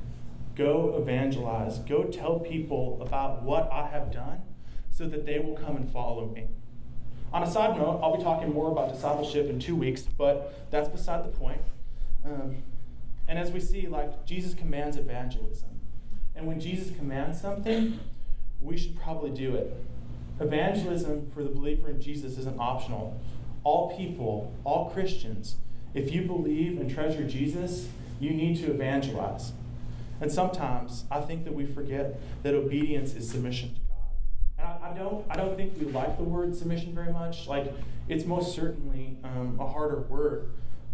go 0.56 0.96
evangelize, 1.00 1.78
go 1.78 2.04
tell 2.04 2.38
people 2.38 2.98
about 3.00 3.42
what 3.42 3.70
I 3.72 3.86
have 3.86 4.12
done 4.12 4.42
so 4.90 5.08
that 5.08 5.24
they 5.24 5.38
will 5.38 5.54
come 5.54 5.76
and 5.76 5.90
follow 5.90 6.26
me. 6.26 6.48
On 7.32 7.42
a 7.42 7.50
side 7.50 7.76
note, 7.78 8.00
I'll 8.02 8.16
be 8.16 8.22
talking 8.22 8.52
more 8.52 8.70
about 8.72 8.92
discipleship 8.92 9.48
in 9.48 9.60
two 9.60 9.76
weeks, 9.76 10.02
but 10.02 10.70
that's 10.70 10.88
beside 10.88 11.24
the 11.24 11.28
point. 11.28 11.62
Um, 12.24 12.56
and 13.28 13.38
as 13.38 13.52
we 13.52 13.60
see, 13.60 13.86
like, 13.86 14.26
Jesus 14.26 14.52
commands 14.52 14.96
evangelism. 14.96 15.79
And 16.34 16.46
when 16.46 16.60
Jesus 16.60 16.96
commands 16.96 17.40
something, 17.40 18.00
we 18.60 18.76
should 18.76 18.98
probably 18.98 19.30
do 19.30 19.54
it. 19.56 19.76
Evangelism 20.38 21.30
for 21.34 21.42
the 21.42 21.50
believer 21.50 21.90
in 21.90 22.00
Jesus 22.00 22.38
isn't 22.38 22.58
optional. 22.58 23.20
All 23.62 23.96
people, 23.96 24.54
all 24.64 24.90
Christians, 24.90 25.56
if 25.92 26.12
you 26.12 26.22
believe 26.22 26.80
and 26.80 26.90
treasure 26.90 27.26
Jesus, 27.26 27.88
you 28.20 28.30
need 28.30 28.58
to 28.58 28.70
evangelize. 28.70 29.52
And 30.20 30.30
sometimes 30.30 31.04
I 31.10 31.20
think 31.20 31.44
that 31.44 31.54
we 31.54 31.66
forget 31.66 32.20
that 32.42 32.54
obedience 32.54 33.14
is 33.14 33.30
submission 33.30 33.74
to 33.74 33.80
God. 33.80 33.96
And 34.58 34.66
I, 34.66 34.90
I 34.90 34.94
don't, 34.94 35.24
I 35.30 35.36
don't 35.36 35.56
think 35.56 35.78
we 35.78 35.86
like 35.86 36.16
the 36.16 36.24
word 36.24 36.54
submission 36.54 36.94
very 36.94 37.12
much. 37.12 37.46
Like, 37.46 37.72
it's 38.08 38.24
most 38.24 38.54
certainly 38.54 39.16
um, 39.24 39.56
a 39.58 39.66
harder 39.66 40.00
word. 40.00 40.50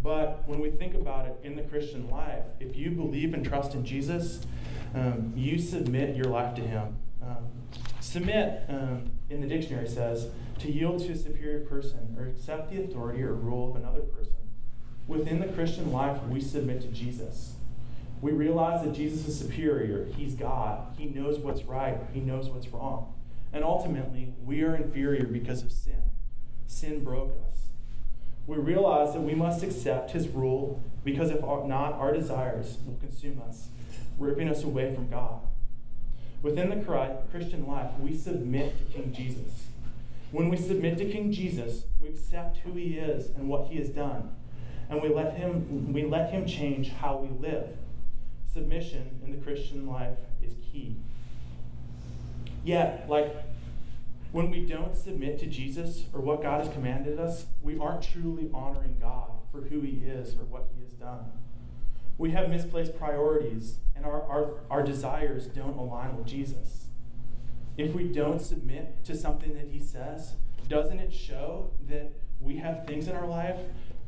But 0.06 0.44
when 0.46 0.60
we 0.60 0.70
think 0.70 0.94
about 0.94 1.26
it 1.26 1.36
in 1.42 1.56
the 1.56 1.62
Christian 1.62 2.08
life, 2.08 2.44
if 2.60 2.76
you 2.76 2.92
believe 2.92 3.34
and 3.34 3.44
trust 3.44 3.74
in 3.74 3.84
Jesus, 3.84 4.38
um, 4.94 5.32
you 5.34 5.58
submit 5.58 6.14
your 6.14 6.26
life 6.26 6.54
to 6.54 6.60
Him. 6.62 6.96
Um, 7.20 7.48
submit, 7.98 8.62
um, 8.68 9.10
in 9.30 9.40
the 9.40 9.48
dictionary 9.48 9.88
says, 9.88 10.28
to 10.60 10.70
yield 10.70 11.00
to 11.00 11.10
a 11.10 11.16
superior 11.16 11.66
person 11.66 12.14
or 12.16 12.28
accept 12.28 12.70
the 12.70 12.84
authority 12.84 13.20
or 13.20 13.34
rule 13.34 13.68
of 13.68 13.74
another 13.74 14.02
person. 14.02 14.36
Within 15.08 15.40
the 15.40 15.48
Christian 15.48 15.90
life, 15.90 16.22
we 16.30 16.40
submit 16.40 16.82
to 16.82 16.88
Jesus. 16.88 17.56
We 18.22 18.30
realize 18.30 18.84
that 18.84 18.94
Jesus 18.94 19.26
is 19.26 19.36
superior. 19.36 20.04
He's 20.16 20.36
God. 20.36 20.94
He 20.96 21.06
knows 21.06 21.40
what's 21.40 21.64
right. 21.64 21.98
He 22.14 22.20
knows 22.20 22.48
what's 22.48 22.68
wrong. 22.68 23.12
And 23.52 23.64
ultimately, 23.64 24.34
we 24.44 24.62
are 24.62 24.76
inferior 24.76 25.24
because 25.24 25.64
of 25.64 25.72
sin. 25.72 26.02
Sin 26.68 27.02
broke 27.02 27.32
us. 27.50 27.65
We 28.46 28.56
realize 28.56 29.12
that 29.14 29.22
we 29.22 29.34
must 29.34 29.62
accept 29.62 30.12
his 30.12 30.28
rule 30.28 30.82
because 31.04 31.30
if 31.30 31.40
not, 31.40 31.94
our 31.94 32.12
desires 32.12 32.78
will 32.86 32.96
consume 32.96 33.42
us, 33.48 33.68
ripping 34.18 34.48
us 34.48 34.62
away 34.62 34.94
from 34.94 35.08
God. 35.08 35.40
Within 36.42 36.70
the 36.70 37.24
Christian 37.30 37.66
life, 37.66 37.90
we 38.00 38.16
submit 38.16 38.78
to 38.78 38.84
King 38.92 39.12
Jesus. 39.12 39.66
When 40.30 40.48
we 40.48 40.56
submit 40.56 40.98
to 40.98 41.10
King 41.10 41.32
Jesus, 41.32 41.84
we 42.00 42.08
accept 42.08 42.58
who 42.58 42.72
he 42.72 42.98
is 42.98 43.30
and 43.30 43.48
what 43.48 43.68
he 43.68 43.78
has 43.78 43.88
done, 43.88 44.34
and 44.88 45.02
we 45.02 45.08
let 45.08 45.34
him, 45.34 45.92
we 45.92 46.04
let 46.04 46.30
him 46.30 46.46
change 46.46 46.90
how 46.90 47.16
we 47.16 47.28
live 47.48 47.76
submission 48.56 49.20
in 49.22 49.32
the 49.32 49.44
Christian 49.44 49.86
life 49.86 50.16
is 50.42 50.54
key. 50.72 50.96
Yet, 52.64 53.04
like 53.06 53.34
when 54.36 54.50
we 54.50 54.60
don't 54.60 54.94
submit 54.94 55.38
to 55.38 55.46
Jesus 55.46 56.04
or 56.12 56.20
what 56.20 56.42
God 56.42 56.62
has 56.62 56.70
commanded 56.70 57.18
us, 57.18 57.46
we 57.62 57.78
aren't 57.78 58.02
truly 58.02 58.50
honoring 58.52 58.98
God 59.00 59.30
for 59.50 59.62
who 59.62 59.80
He 59.80 60.02
is 60.04 60.34
or 60.34 60.44
what 60.44 60.68
He 60.76 60.82
has 60.82 60.92
done. 60.92 61.32
We 62.18 62.32
have 62.32 62.50
misplaced 62.50 62.98
priorities, 62.98 63.78
and 63.94 64.04
our, 64.04 64.22
our, 64.24 64.60
our 64.70 64.82
desires 64.82 65.46
don't 65.46 65.78
align 65.78 66.18
with 66.18 66.26
Jesus. 66.26 66.88
If 67.78 67.94
we 67.94 68.08
don't 68.08 68.42
submit 68.42 69.02
to 69.06 69.16
something 69.16 69.54
that 69.54 69.68
He 69.68 69.80
says, 69.80 70.34
doesn't 70.68 71.00
it 71.00 71.14
show 71.14 71.70
that 71.88 72.12
we 72.38 72.58
have 72.58 72.86
things 72.86 73.08
in 73.08 73.16
our 73.16 73.26
life 73.26 73.56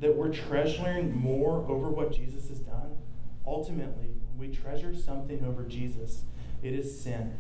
that 0.00 0.14
we're 0.14 0.30
treasuring 0.30 1.16
more 1.16 1.64
over 1.70 1.88
what 1.88 2.12
Jesus 2.12 2.50
has 2.50 2.58
done? 2.58 2.98
Ultimately, 3.46 4.10
we 4.36 4.48
treasure 4.48 4.94
something 4.94 5.42
over 5.42 5.62
Jesus, 5.62 6.24
it 6.62 6.74
is 6.74 7.00
sin. 7.00 7.32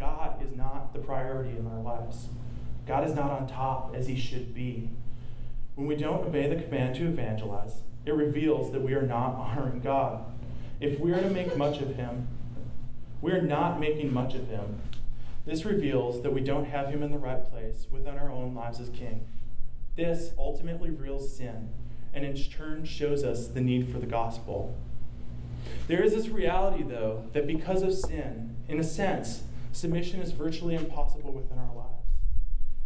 God 0.00 0.42
is 0.42 0.56
not 0.56 0.94
the 0.94 0.98
priority 0.98 1.58
in 1.58 1.66
our 1.66 1.82
lives. 1.82 2.28
God 2.86 3.06
is 3.06 3.14
not 3.14 3.30
on 3.30 3.46
top 3.46 3.94
as 3.94 4.08
he 4.08 4.18
should 4.18 4.54
be. 4.54 4.88
When 5.74 5.86
we 5.86 5.94
don't 5.94 6.26
obey 6.26 6.48
the 6.48 6.60
command 6.60 6.96
to 6.96 7.06
evangelize, 7.06 7.82
it 8.06 8.14
reveals 8.14 8.72
that 8.72 8.80
we 8.80 8.94
are 8.94 9.02
not 9.02 9.34
honoring 9.36 9.80
God. 9.80 10.24
If 10.80 10.98
we 10.98 11.12
are 11.12 11.20
to 11.20 11.28
make 11.28 11.54
much 11.54 11.82
of 11.82 11.96
him, 11.96 12.26
we 13.20 13.32
are 13.32 13.42
not 13.42 13.78
making 13.78 14.12
much 14.12 14.34
of 14.34 14.48
him. 14.48 14.80
This 15.44 15.66
reveals 15.66 16.22
that 16.22 16.32
we 16.32 16.40
don't 16.40 16.64
have 16.64 16.88
him 16.88 17.02
in 17.02 17.12
the 17.12 17.18
right 17.18 17.44
place 17.50 17.86
within 17.90 18.16
our 18.16 18.30
own 18.30 18.54
lives 18.54 18.80
as 18.80 18.88
king. 18.88 19.26
This 19.96 20.30
ultimately 20.38 20.88
reveals 20.88 21.36
sin, 21.36 21.68
and 22.14 22.24
in 22.24 22.34
turn 22.36 22.86
shows 22.86 23.22
us 23.22 23.48
the 23.48 23.60
need 23.60 23.92
for 23.92 23.98
the 23.98 24.06
gospel. 24.06 24.74
There 25.88 26.02
is 26.02 26.14
this 26.14 26.28
reality, 26.28 26.82
though, 26.82 27.26
that 27.34 27.46
because 27.46 27.82
of 27.82 27.92
sin, 27.92 28.56
in 28.66 28.80
a 28.80 28.84
sense, 28.84 29.42
submission 29.72 30.20
is 30.20 30.32
virtually 30.32 30.74
impossible 30.74 31.32
within 31.32 31.58
our 31.58 31.74
lives. 31.74 32.06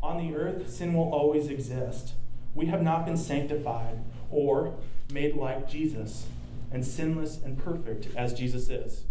On 0.02 0.18
the 0.18 0.36
earth, 0.36 0.70
sin 0.70 0.94
will 0.94 1.12
always 1.12 1.48
exist. 1.48 2.14
We 2.54 2.66
have 2.66 2.82
not 2.82 3.06
been 3.06 3.16
sanctified 3.16 4.04
or 4.30 4.74
made 5.12 5.36
like 5.36 5.68
Jesus 5.68 6.26
and 6.70 6.84
sinless 6.84 7.40
and 7.42 7.56
perfect 7.56 8.14
as 8.16 8.34
Jesus 8.34 8.68
is. 8.68 9.04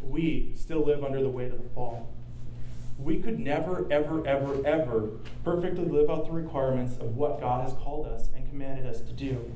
We 0.00 0.52
still 0.56 0.84
live 0.84 1.04
under 1.04 1.20
the 1.20 1.28
weight 1.28 1.52
of 1.52 1.62
the 1.62 1.68
fall. 1.70 2.08
We 2.98 3.18
could 3.18 3.38
never, 3.38 3.86
ever, 3.90 4.26
ever, 4.26 4.66
ever 4.66 5.10
perfectly 5.44 5.84
live 5.84 6.10
out 6.10 6.26
the 6.26 6.32
requirements 6.32 6.96
of 6.96 7.16
what 7.16 7.40
God 7.40 7.68
has 7.68 7.72
called 7.74 8.06
us 8.06 8.28
and 8.34 8.48
commanded 8.48 8.86
us 8.86 9.00
to 9.02 9.12
do. 9.12 9.52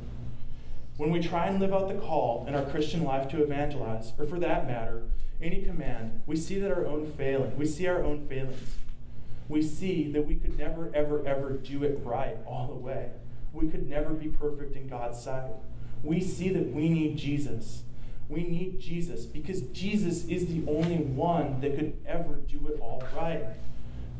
When 0.96 1.11
we 1.11 1.20
try 1.20 1.46
and 1.46 1.58
live 1.58 1.72
out 1.72 1.88
the 1.88 1.94
call 1.94 2.44
in 2.46 2.54
our 2.54 2.64
Christian 2.64 3.02
life 3.02 3.28
to 3.30 3.42
evangelize, 3.42 4.12
or 4.18 4.26
for 4.26 4.38
that 4.38 4.66
matter, 4.66 5.02
any 5.42 5.62
command, 5.62 6.22
we 6.26 6.37
see 6.37 6.59
that 6.59 6.70
our 6.70 6.87
own 6.87 7.11
failing, 7.12 7.57
we 7.57 7.66
see 7.66 7.87
our 7.87 8.02
own 8.02 8.26
failings. 8.28 8.76
We 9.48 9.62
see 9.62 10.11
that 10.12 10.26
we 10.26 10.37
could 10.37 10.57
never, 10.57 10.90
ever, 10.94 11.26
ever 11.26 11.52
do 11.52 11.85
it 11.85 12.00
right 12.05 12.38
all 12.46 12.68
the 12.68 12.74
way. 12.74 13.11
We 13.52 13.68
could 13.68 13.88
never 13.88 14.14
be 14.14 14.28
perfect 14.28 14.76
in 14.76 14.88
God's 14.88 15.22
sight. 15.22 15.50
We 16.02 16.20
see 16.20 16.48
that 16.50 16.72
we 16.72 16.88
need 16.88 17.18
Jesus. 17.18 17.83
We 18.28 18.44
need 18.44 18.81
Jesus 18.81 19.26
because 19.26 19.62
Jesus 19.72 20.24
is 20.24 20.46
the 20.46 20.64
only 20.70 20.96
one 20.96 21.61
that 21.61 21.76
could 21.76 21.96
ever 22.07 22.37
do 22.37 22.68
it 22.68 22.81
all 22.81 23.02
right. 23.14 23.44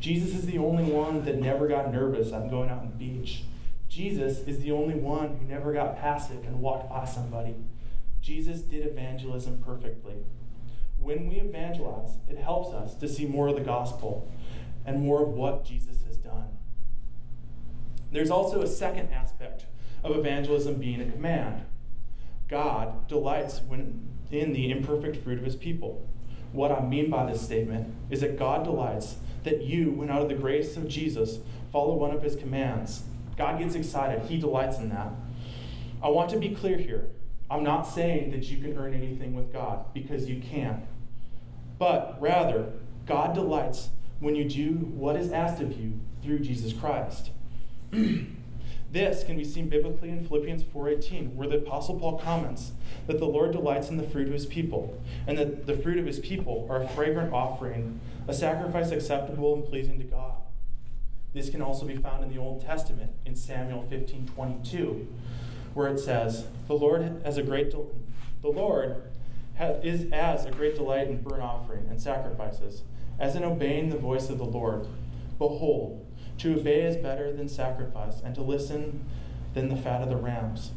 Jesus 0.01 0.35
is 0.35 0.47
the 0.47 0.59
only 0.59 0.85
one 0.85 1.25
that 1.25 1.39
never 1.39 1.67
got 1.67 1.93
nervous 1.93 2.33
on 2.33 2.51
going 2.51 2.69
out 2.69 2.81
on 2.81 2.91
the 2.91 2.97
beach. 2.97 3.45
Jesus 3.89 4.41
is 4.47 4.61
the 4.61 4.73
only 4.73 4.97
one 4.97 5.37
who 5.37 5.47
never 5.47 5.73
got 5.73 5.99
passive 5.99 6.45
and 6.45 6.61
walked 6.61 6.91
by 6.91 7.05
somebody. 7.05 7.55
Jesus 8.21 8.61
did 8.61 8.87
evangelism 8.87 9.63
perfectly. 9.65 10.17
When 11.03 11.29
we 11.29 11.37
evangelize, 11.37 12.19
it 12.29 12.39
helps 12.39 12.73
us 12.73 12.95
to 12.97 13.09
see 13.09 13.27
more 13.27 13.49
of 13.49 13.57
the 13.57 13.63
gospel 13.63 14.31
and 14.85 15.03
more 15.03 15.23
of 15.23 15.29
what 15.29 15.65
Jesus 15.65 16.03
has 16.07 16.17
done. 16.17 16.57
There's 18.11 18.31
also 18.31 18.63
a 18.63 18.67
second 18.67 19.13
aspect 19.13 19.67
of 20.05 20.17
evangelism 20.17 20.75
being 20.75 21.01
a 21.01 21.11
command. 21.11 21.65
God 22.49 23.09
delights 23.09 23.61
when 23.67 24.09
in 24.31 24.53
the 24.53 24.71
imperfect 24.71 25.23
fruit 25.23 25.39
of 25.39 25.45
his 25.45 25.57
people. 25.57 26.07
What 26.53 26.73
I 26.73 26.81
mean 26.81 27.11
by 27.11 27.31
this 27.31 27.43
statement 27.43 27.95
is 28.11 28.21
that 28.21 28.39
God 28.39 28.65
delights 28.65 29.17
that 29.45 29.63
you, 29.63 29.91
when 29.91 30.11
out 30.11 30.23
of 30.23 30.29
the 30.29 30.35
grace 30.35 30.77
of 30.77 30.89
Jesus, 30.89 31.39
follow 31.71 31.95
one 31.95 32.13
of 32.13 32.23
his 32.23 32.37
commands 32.37 33.03
God 33.37 33.59
gets 33.59 33.75
excited, 33.75 34.23
He 34.29 34.39
delights 34.39 34.79
in 34.79 34.89
that. 34.91 35.11
I 36.03 36.09
want 36.09 36.31
to 36.31 36.39
be 36.39 36.51
clear 36.51 36.79
here. 36.79 37.07
I'm 37.51 37.63
not 37.63 37.83
saying 37.83 38.31
that 38.31 38.45
you 38.45 38.63
can 38.63 38.77
earn 38.77 38.95
anything 38.95 39.35
with 39.35 39.53
God 39.53 39.93
because 39.93 40.29
you 40.29 40.41
can't. 40.41 40.85
But 41.79 42.17
rather, 42.21 42.73
God 43.07 43.35
delights 43.35 43.91
when 44.21 44.37
you 44.37 44.45
do 44.45 44.73
what 44.73 45.17
is 45.17 45.33
asked 45.33 45.61
of 45.61 45.79
you 45.79 45.99
through 46.23 46.41
Jesus 46.41 46.73
Christ. 46.73 47.31
this 48.93 49.25
can 49.25 49.37
be 49.37 49.45
seen 49.45 49.69
biblically 49.69 50.11
in 50.11 50.27
Philippians 50.27 50.63
4:18, 50.63 51.35
where 51.35 51.49
the 51.49 51.59
apostle 51.59 51.99
Paul 51.99 52.19
comments 52.19 52.73
that 53.07 53.19
the 53.19 53.27
Lord 53.27 53.53
delights 53.53 53.89
in 53.89 53.97
the 53.97 54.07
fruit 54.07 54.29
of 54.29 54.33
his 54.33 54.47
people, 54.47 55.01
and 55.27 55.37
that 55.37 55.67
the 55.67 55.77
fruit 55.77 55.99
of 55.99 56.07
his 56.07 56.21
people 56.21 56.67
are 56.71 56.83
a 56.83 56.89
fragrant 56.89 57.33
offering, 57.33 58.01
a 58.29 58.35
sacrifice 58.35 58.91
acceptable 58.91 59.55
and 59.55 59.65
pleasing 59.65 59.99
to 59.99 60.05
God. 60.05 60.35
This 61.35 61.51
can 61.51 61.63
also 61.63 61.87
be 61.87 61.97
found 61.97 62.23
in 62.23 62.31
the 62.31 62.39
Old 62.39 62.61
Testament 62.63 63.13
in 63.25 63.35
Samuel 63.35 63.87
15:22, 63.91 65.07
where 65.75 65.89
it 65.89 65.99
says, 65.99 66.47
The 66.69 66.75
Lord 66.75 67.23
has 67.25 67.39
a 67.39 67.43
great 67.43 67.71
de- 67.71 67.87
the 68.43 68.49
Lord 68.49 69.03
is 69.83 70.11
as 70.13 70.45
a 70.45 70.51
great 70.51 70.77
delight 70.77 71.09
in 71.09 71.23
burnt 71.23 71.43
offering 71.43 71.87
and 71.89 72.01
sacrifices, 72.01 72.83
as 73.19 73.37
in 73.37 73.45
obeying 73.45 73.89
the 73.89 73.99
voice 73.99 74.29
of 74.31 74.39
the 74.39 74.45
Lord. 74.45 74.87
Behold, 75.39 76.07
to 76.39 76.59
obey 76.59 76.83
is 76.83 76.97
better 76.97 77.33
than 77.33 77.49
sacrifice, 77.49 78.21
and 78.21 78.35
to 78.35 78.43
listen 78.43 79.05
than 79.55 79.69
the 79.69 79.77
fat 79.77 80.03
of 80.03 80.09
the 80.09 80.17
rams. 80.17 80.73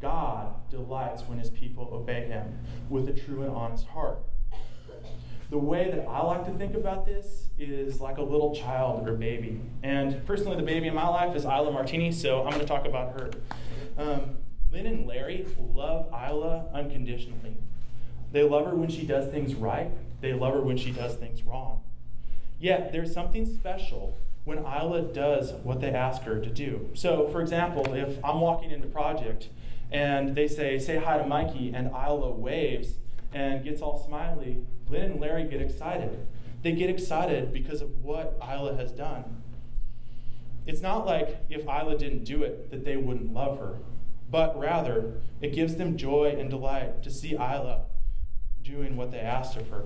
God 0.00 0.54
delights 0.70 1.22
when 1.22 1.38
his 1.38 1.50
people 1.50 1.88
obey 1.92 2.26
him 2.26 2.58
with 2.88 3.08
a 3.08 3.12
true 3.12 3.42
and 3.42 3.50
honest 3.50 3.86
heart. 3.86 4.18
The 5.50 5.58
way 5.58 5.90
that 5.90 6.06
I 6.08 6.22
like 6.22 6.44
to 6.46 6.52
think 6.52 6.74
about 6.74 7.06
this 7.06 7.48
is 7.58 8.00
like 8.00 8.18
a 8.18 8.22
little 8.22 8.54
child 8.54 9.06
or 9.08 9.12
baby. 9.12 9.60
And 9.82 10.24
personally, 10.26 10.56
the 10.56 10.62
baby 10.62 10.88
in 10.88 10.94
my 10.94 11.06
life 11.06 11.36
is 11.36 11.44
Isla 11.44 11.70
Martini, 11.70 12.12
so 12.12 12.42
I'm 12.42 12.50
going 12.50 12.60
to 12.60 12.66
talk 12.66 12.86
about 12.86 13.20
her. 13.20 13.30
Um, 13.96 14.38
Lynn 14.72 14.86
and 14.86 15.06
Larry 15.06 15.46
love 15.72 16.06
Isla 16.08 16.66
unconditionally. 16.72 17.56
They 18.34 18.42
love 18.42 18.66
her 18.66 18.74
when 18.74 18.90
she 18.90 19.06
does 19.06 19.30
things 19.30 19.54
right, 19.54 19.92
they 20.20 20.32
love 20.32 20.54
her 20.54 20.60
when 20.60 20.76
she 20.76 20.90
does 20.90 21.14
things 21.14 21.44
wrong. 21.44 21.82
Yet, 22.58 22.90
there's 22.90 23.14
something 23.14 23.46
special 23.46 24.16
when 24.42 24.58
Isla 24.58 25.02
does 25.02 25.52
what 25.62 25.80
they 25.80 25.90
ask 25.90 26.22
her 26.22 26.40
to 26.40 26.50
do. 26.50 26.90
So, 26.94 27.28
for 27.28 27.40
example, 27.40 27.94
if 27.94 28.18
I'm 28.24 28.40
walking 28.40 28.72
into 28.72 28.88
project 28.88 29.50
and 29.92 30.34
they 30.34 30.48
say, 30.48 30.80
say 30.80 30.96
hi 30.96 31.16
to 31.16 31.24
Mikey, 31.24 31.72
and 31.72 31.86
Isla 31.92 32.32
waves 32.32 32.94
and 33.32 33.62
gets 33.62 33.80
all 33.80 34.04
smiley, 34.04 34.64
Lynn 34.90 35.12
and 35.12 35.20
Larry 35.20 35.44
get 35.44 35.62
excited. 35.62 36.26
They 36.62 36.72
get 36.72 36.90
excited 36.90 37.52
because 37.52 37.82
of 37.82 38.02
what 38.02 38.36
Isla 38.42 38.74
has 38.74 38.90
done. 38.90 39.44
it's 40.66 40.82
not 40.82 41.06
like 41.06 41.44
if 41.48 41.62
Isla 41.66 41.96
didn't 41.96 42.24
do 42.24 42.42
it 42.42 42.72
that 42.72 42.84
they 42.84 42.96
wouldn't 42.96 43.32
love 43.32 43.60
her, 43.60 43.76
but 44.28 44.58
rather 44.58 45.20
it 45.40 45.54
gives 45.54 45.76
them 45.76 45.96
joy 45.96 46.34
and 46.36 46.50
delight 46.50 47.00
to 47.04 47.12
see 47.12 47.34
Isla 47.34 47.84
doing 48.64 48.96
what 48.96 49.12
they 49.12 49.20
asked 49.20 49.56
of 49.56 49.68
her. 49.68 49.84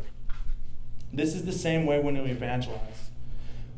This 1.13 1.35
is 1.35 1.45
the 1.45 1.53
same 1.53 1.85
way 1.85 2.01
when 2.01 2.23
we 2.23 2.31
evangelize. 2.31 3.11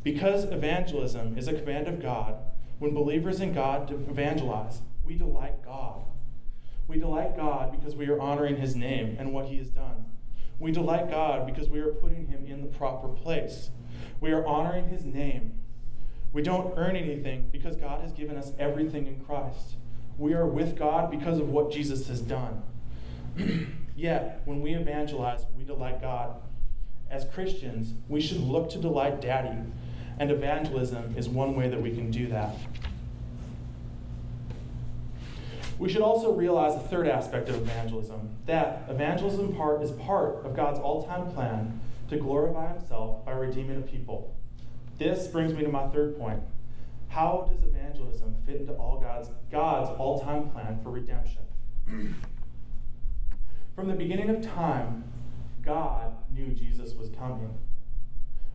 Because 0.05 0.45
evangelism 0.45 1.37
is 1.37 1.49
a 1.49 1.55
command 1.55 1.89
of 1.89 2.03
God, 2.03 2.37
when 2.79 2.95
believers 2.95 3.41
in 3.41 3.53
God 3.53 3.91
evangelize, 3.91 4.81
we 5.05 5.15
delight 5.15 5.65
God. 5.65 6.03
We 6.87 6.99
delight 6.99 7.37
God 7.37 7.73
because 7.73 7.95
we 7.95 8.09
are 8.09 8.21
honoring 8.21 8.57
his 8.57 8.75
name 8.75 9.17
and 9.19 9.33
what 9.33 9.47
he 9.47 9.59
has 9.59 9.69
done. 9.69 10.07
We 10.59 10.73
delight 10.73 11.11
God 11.11 11.47
because 11.47 11.69
we 11.69 11.81
are 11.81 11.93
putting 11.93 12.27
him 12.27 12.47
in 12.47 12.63
the 12.63 12.69
proper 12.69 13.09
place. 13.09 13.71
We 14.21 14.33
are 14.33 14.47
honoring 14.47 14.89
his 14.89 15.05
name. 15.05 15.59
We 16.33 16.43
don't 16.43 16.77
earn 16.77 16.97
anything 16.97 17.49
because 17.51 17.77
God 17.77 18.03
has 18.03 18.13
given 18.13 18.37
us 18.37 18.53
everything 18.59 19.07
in 19.07 19.21
Christ. 19.25 19.77
We 20.19 20.35
are 20.35 20.47
with 20.47 20.79
God 20.79 21.11
because 21.11 21.39
of 21.39 21.49
what 21.49 21.73
Jesus 21.73 22.09
has 22.09 22.21
done. 22.21 22.63
Yet, 24.01 24.41
when 24.47 24.63
we 24.63 24.73
evangelize, 24.75 25.45
we 25.59 25.63
delight 25.63 26.01
God. 26.01 26.41
As 27.11 27.27
Christians, 27.27 27.93
we 28.09 28.23
should 28.23 28.41
look 28.41 28.71
to 28.71 28.79
delight 28.79 29.21
Daddy, 29.21 29.55
and 30.19 30.31
evangelism 30.31 31.15
is 31.19 31.29
one 31.29 31.55
way 31.55 31.69
that 31.69 31.83
we 31.83 31.91
can 31.91 32.11
do 32.11 32.27
that. 32.29 32.57
We 35.79 35.91
should 35.91 36.01
also 36.01 36.33
realize 36.33 36.81
the 36.81 36.89
third 36.89 37.09
aspect 37.09 37.51
of 37.51 37.57
evangelism 37.57 38.31
that 38.47 38.87
evangelism 38.89 39.55
part 39.55 39.83
is 39.83 39.91
part 39.91 40.47
of 40.47 40.57
God's 40.57 40.79
all 40.79 41.05
time 41.05 41.31
plan 41.33 41.79
to 42.09 42.17
glorify 42.17 42.73
Himself 42.73 43.27
by 43.27 43.33
redeeming 43.33 43.77
a 43.77 43.83
people. 43.83 44.35
This 44.97 45.27
brings 45.27 45.53
me 45.53 45.63
to 45.63 45.71
my 45.71 45.89
third 45.89 46.19
point. 46.19 46.41
How 47.09 47.51
does 47.53 47.63
evangelism 47.63 48.35
fit 48.47 48.63
into 48.63 48.73
all 48.73 48.99
God's, 48.99 49.29
God's 49.53 49.91
all 49.99 50.21
time 50.21 50.49
plan 50.49 50.81
for 50.83 50.89
redemption? 50.91 51.43
From 53.81 53.89
the 53.89 53.95
beginning 53.95 54.29
of 54.29 54.43
time, 54.43 55.05
God 55.63 56.13
knew 56.31 56.49
Jesus 56.49 56.93
was 56.93 57.09
coming. 57.09 57.57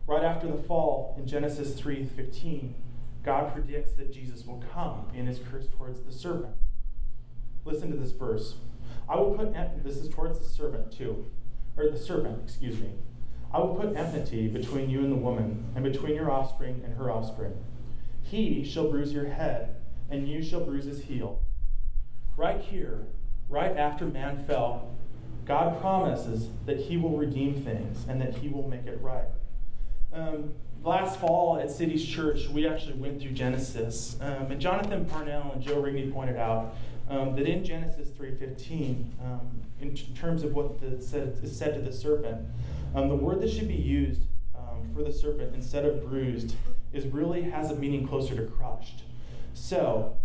Right 0.06 0.22
after 0.22 0.46
the 0.46 0.62
fall 0.62 1.16
in 1.18 1.26
Genesis 1.26 1.74
3:15, 1.74 2.76
God 3.24 3.52
predicts 3.52 3.94
that 3.94 4.12
Jesus 4.12 4.46
will 4.46 4.62
come 4.72 5.08
in 5.12 5.26
his 5.26 5.40
curse 5.40 5.66
towards 5.66 6.02
the 6.02 6.12
serpent. 6.12 6.54
Listen 7.64 7.90
to 7.90 7.96
this 7.96 8.12
verse. 8.12 8.58
I 9.08 9.16
will 9.16 9.34
put 9.34 9.52
this 9.82 9.96
is 9.96 10.08
towards 10.08 10.38
the 10.38 10.44
serpent 10.44 10.92
too, 10.92 11.26
or 11.76 11.90
the 11.90 11.98
serpent, 11.98 12.44
excuse 12.44 12.78
me. 12.78 12.92
I 13.52 13.58
will 13.58 13.74
put 13.74 13.96
enmity 13.96 14.46
between 14.46 14.90
you 14.90 15.00
and 15.00 15.10
the 15.10 15.16
woman, 15.16 15.72
and 15.74 15.82
between 15.82 16.14
your 16.14 16.30
offspring 16.30 16.82
and 16.84 16.94
her 16.94 17.10
offspring. 17.10 17.54
He 18.22 18.62
shall 18.62 18.92
bruise 18.92 19.12
your 19.12 19.30
head, 19.30 19.74
and 20.08 20.28
you 20.28 20.40
shall 20.40 20.64
bruise 20.64 20.84
his 20.84 21.02
heel. 21.02 21.40
Right 22.36 22.60
here, 22.60 23.08
right 23.48 23.76
after 23.76 24.06
man 24.06 24.38
fell, 24.44 24.92
God 25.46 25.80
promises 25.80 26.48
that 26.66 26.76
he 26.76 26.96
will 26.96 27.16
redeem 27.16 27.54
things 27.54 28.04
and 28.08 28.20
that 28.20 28.38
he 28.38 28.48
will 28.48 28.68
make 28.68 28.86
it 28.86 28.98
right. 29.00 29.28
Um, 30.12 30.54
last 30.82 31.20
fall 31.20 31.58
at 31.58 31.70
Cities 31.70 32.04
Church, 32.04 32.48
we 32.48 32.66
actually 32.66 32.94
went 32.94 33.20
through 33.20 33.30
Genesis, 33.30 34.16
um, 34.20 34.50
and 34.50 34.60
Jonathan 34.60 35.04
Parnell 35.04 35.52
and 35.54 35.62
Joe 35.62 35.80
Rigney 35.80 36.12
pointed 36.12 36.36
out 36.36 36.74
um, 37.08 37.36
that 37.36 37.46
in 37.46 37.64
Genesis 37.64 38.08
3:15, 38.08 39.04
um, 39.22 39.62
in 39.80 39.94
t- 39.94 40.12
terms 40.14 40.42
of 40.42 40.52
what 40.54 40.80
the, 40.80 41.00
said, 41.00 41.38
is 41.42 41.56
said 41.56 41.74
to 41.74 41.80
the 41.80 41.92
serpent, 41.92 42.46
um, 42.94 43.08
the 43.08 43.14
word 43.14 43.40
that 43.40 43.50
should 43.50 43.68
be 43.68 43.74
used 43.74 44.22
um, 44.56 44.90
for 44.92 45.04
the 45.04 45.12
serpent 45.12 45.54
instead 45.54 45.84
of 45.84 46.08
bruised 46.08 46.56
is 46.92 47.06
really 47.06 47.42
has 47.42 47.70
a 47.70 47.76
meaning 47.76 48.08
closer 48.08 48.34
to 48.34 48.42
crushed. 48.46 49.02
So 49.54 50.16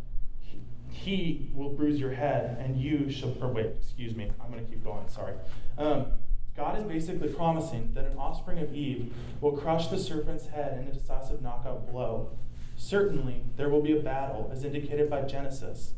he, 1.01 1.49
will 1.53 1.69
bruise 1.69 1.99
your 1.99 2.11
head, 2.11 2.57
and 2.59 2.79
you 2.79 3.09
shall. 3.09 3.35
Or 3.41 3.47
wait, 3.47 3.73
excuse 3.79 4.15
me. 4.15 4.29
I'm 4.39 4.51
going 4.51 4.63
to 4.63 4.69
keep 4.69 4.83
going. 4.83 5.07
Sorry. 5.09 5.33
Um, 5.77 6.07
God 6.55 6.77
is 6.77 6.83
basically 6.83 7.29
promising 7.29 7.91
that 7.93 8.05
an 8.05 8.17
offspring 8.17 8.59
of 8.59 8.73
Eve 8.75 9.13
will 9.39 9.53
crush 9.53 9.87
the 9.87 9.97
serpent's 9.97 10.47
head 10.47 10.77
in 10.79 10.87
a 10.87 10.91
decisive 10.91 11.41
knockout 11.41 11.91
blow. 11.91 12.37
Certainly, 12.77 13.43
there 13.57 13.69
will 13.69 13.81
be 13.81 13.97
a 13.97 14.01
battle, 14.01 14.49
as 14.53 14.63
indicated 14.63 15.09
by 15.09 15.21
Genesis. 15.23 15.93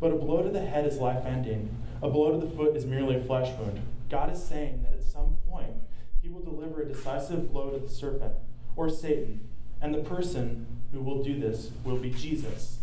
But 0.00 0.12
a 0.12 0.16
blow 0.16 0.42
to 0.42 0.48
the 0.48 0.64
head 0.64 0.86
is 0.86 0.98
life 0.98 1.24
ending. 1.26 1.76
A 2.02 2.08
blow 2.08 2.32
to 2.32 2.46
the 2.46 2.52
foot 2.54 2.76
is 2.76 2.86
merely 2.86 3.16
a 3.16 3.20
flesh 3.20 3.50
wound. 3.58 3.80
God 4.08 4.32
is 4.32 4.42
saying 4.42 4.82
that 4.82 4.94
at 4.94 5.02
some 5.02 5.36
point, 5.48 5.74
he 6.22 6.28
will 6.28 6.42
deliver 6.42 6.82
a 6.82 6.88
decisive 6.88 7.52
blow 7.52 7.70
to 7.70 7.78
the 7.78 7.88
serpent, 7.88 8.34
or 8.74 8.88
Satan, 8.88 9.48
and 9.80 9.94
the 9.94 10.02
person 10.02 10.66
who 10.92 11.00
will 11.00 11.22
do 11.22 11.38
this 11.38 11.72
will 11.84 11.96
be 11.96 12.10
Jesus. 12.10 12.78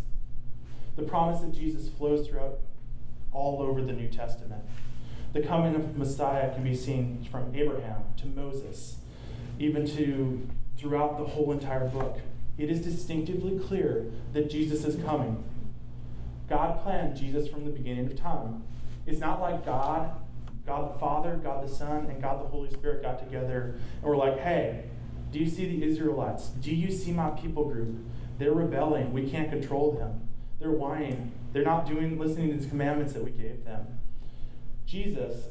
The 0.96 1.02
promise 1.02 1.42
of 1.42 1.54
Jesus 1.54 1.88
flows 1.88 2.26
throughout 2.26 2.60
all 3.32 3.60
over 3.60 3.82
the 3.82 3.92
New 3.92 4.08
Testament. 4.08 4.62
The 5.32 5.40
coming 5.40 5.74
of 5.74 5.96
Messiah 5.96 6.54
can 6.54 6.62
be 6.62 6.76
seen 6.76 7.26
from 7.30 7.54
Abraham 7.54 8.04
to 8.18 8.26
Moses, 8.26 8.98
even 9.58 9.86
to 9.96 10.46
throughout 10.76 11.18
the 11.18 11.24
whole 11.24 11.50
entire 11.50 11.88
book. 11.88 12.18
It 12.56 12.70
is 12.70 12.80
distinctively 12.80 13.58
clear 13.58 14.06
that 14.32 14.48
Jesus 14.48 14.84
is 14.84 15.02
coming. 15.04 15.42
God 16.48 16.82
planned 16.82 17.16
Jesus 17.16 17.48
from 17.48 17.64
the 17.64 17.70
beginning 17.70 18.06
of 18.06 18.16
time. 18.16 18.62
It's 19.06 19.18
not 19.18 19.40
like 19.40 19.64
God, 19.64 20.12
God 20.64 20.94
the 20.94 20.98
Father, 20.98 21.36
God 21.42 21.66
the 21.66 21.72
Son, 21.72 22.06
and 22.06 22.22
God 22.22 22.40
the 22.40 22.48
Holy 22.48 22.70
Spirit 22.70 23.02
got 23.02 23.18
together 23.18 23.74
and 24.00 24.04
were 24.04 24.16
like, 24.16 24.38
hey, 24.38 24.84
do 25.32 25.40
you 25.40 25.48
see 25.48 25.66
the 25.66 25.84
Israelites? 25.84 26.48
Do 26.60 26.72
you 26.72 26.92
see 26.92 27.10
my 27.10 27.30
people 27.30 27.64
group? 27.64 27.96
They're 28.38 28.52
rebelling. 28.52 29.12
We 29.12 29.28
can't 29.28 29.50
control 29.50 29.92
them. 29.92 30.23
They're 30.58 30.70
whining. 30.70 31.32
They're 31.52 31.64
not 31.64 31.86
doing 31.86 32.18
listening 32.18 32.50
to 32.56 32.62
the 32.62 32.68
commandments 32.68 33.12
that 33.12 33.24
we 33.24 33.30
gave 33.30 33.64
them. 33.64 33.98
Jesus 34.86 35.48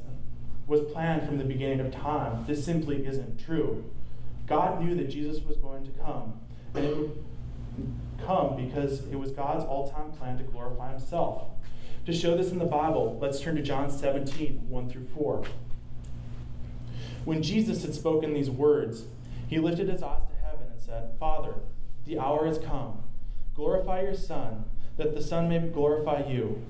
was 0.68 0.82
planned 0.92 1.28
from 1.28 1.38
the 1.38 1.44
beginning 1.44 1.80
of 1.80 1.94
time. 1.94 2.46
This 2.48 2.64
simply 2.64 3.06
isn't 3.06 3.40
true. 3.40 3.84
God 4.48 4.82
knew 4.82 4.96
that 4.96 5.10
Jesus 5.10 5.44
was 5.44 5.58
going 5.58 5.84
to 5.86 5.92
come, 5.92 6.40
and 6.74 6.86
it 6.86 6.98
would 6.98 7.24
come 8.26 8.56
because 8.56 9.06
it 9.08 9.16
was 9.16 9.32
God's 9.32 9.66
all 9.66 9.92
time 9.92 10.12
plan 10.12 10.38
to 10.38 10.44
glorify 10.44 10.92
himself. 10.92 11.48
To 12.06 12.14
show 12.14 12.36
this 12.36 12.52
in 12.52 12.60
the 12.60 12.66
Bible, 12.66 13.18
let's 13.22 13.40
turn 13.40 13.56
to 13.56 13.62
John 13.62 13.90
17, 13.90 14.70
1 14.70 14.90
through 14.90 15.08
4. 15.16 15.44
When 17.24 17.42
Jesus 17.42 17.84
had 17.84 17.94
spoken 17.94 18.34
these 18.34 18.50
words, 18.50 19.06
he 19.48 19.58
lifted 19.60 19.88
his 19.88 20.04
eyes 20.04 20.22
to 20.28 20.46
heaven 20.46 20.68
and 20.72 20.82
said, 20.82 21.12
Father, 21.18 21.56
the 22.06 22.20
hour 22.20 22.46
has 22.46 22.58
come. 22.58 23.04
Glorify 23.56 24.02
your 24.02 24.16
Son, 24.16 24.66
that 24.98 25.16
the 25.16 25.22
Son 25.22 25.50
may 25.50 25.60
glorify 25.60 26.26
you, 26.28 26.62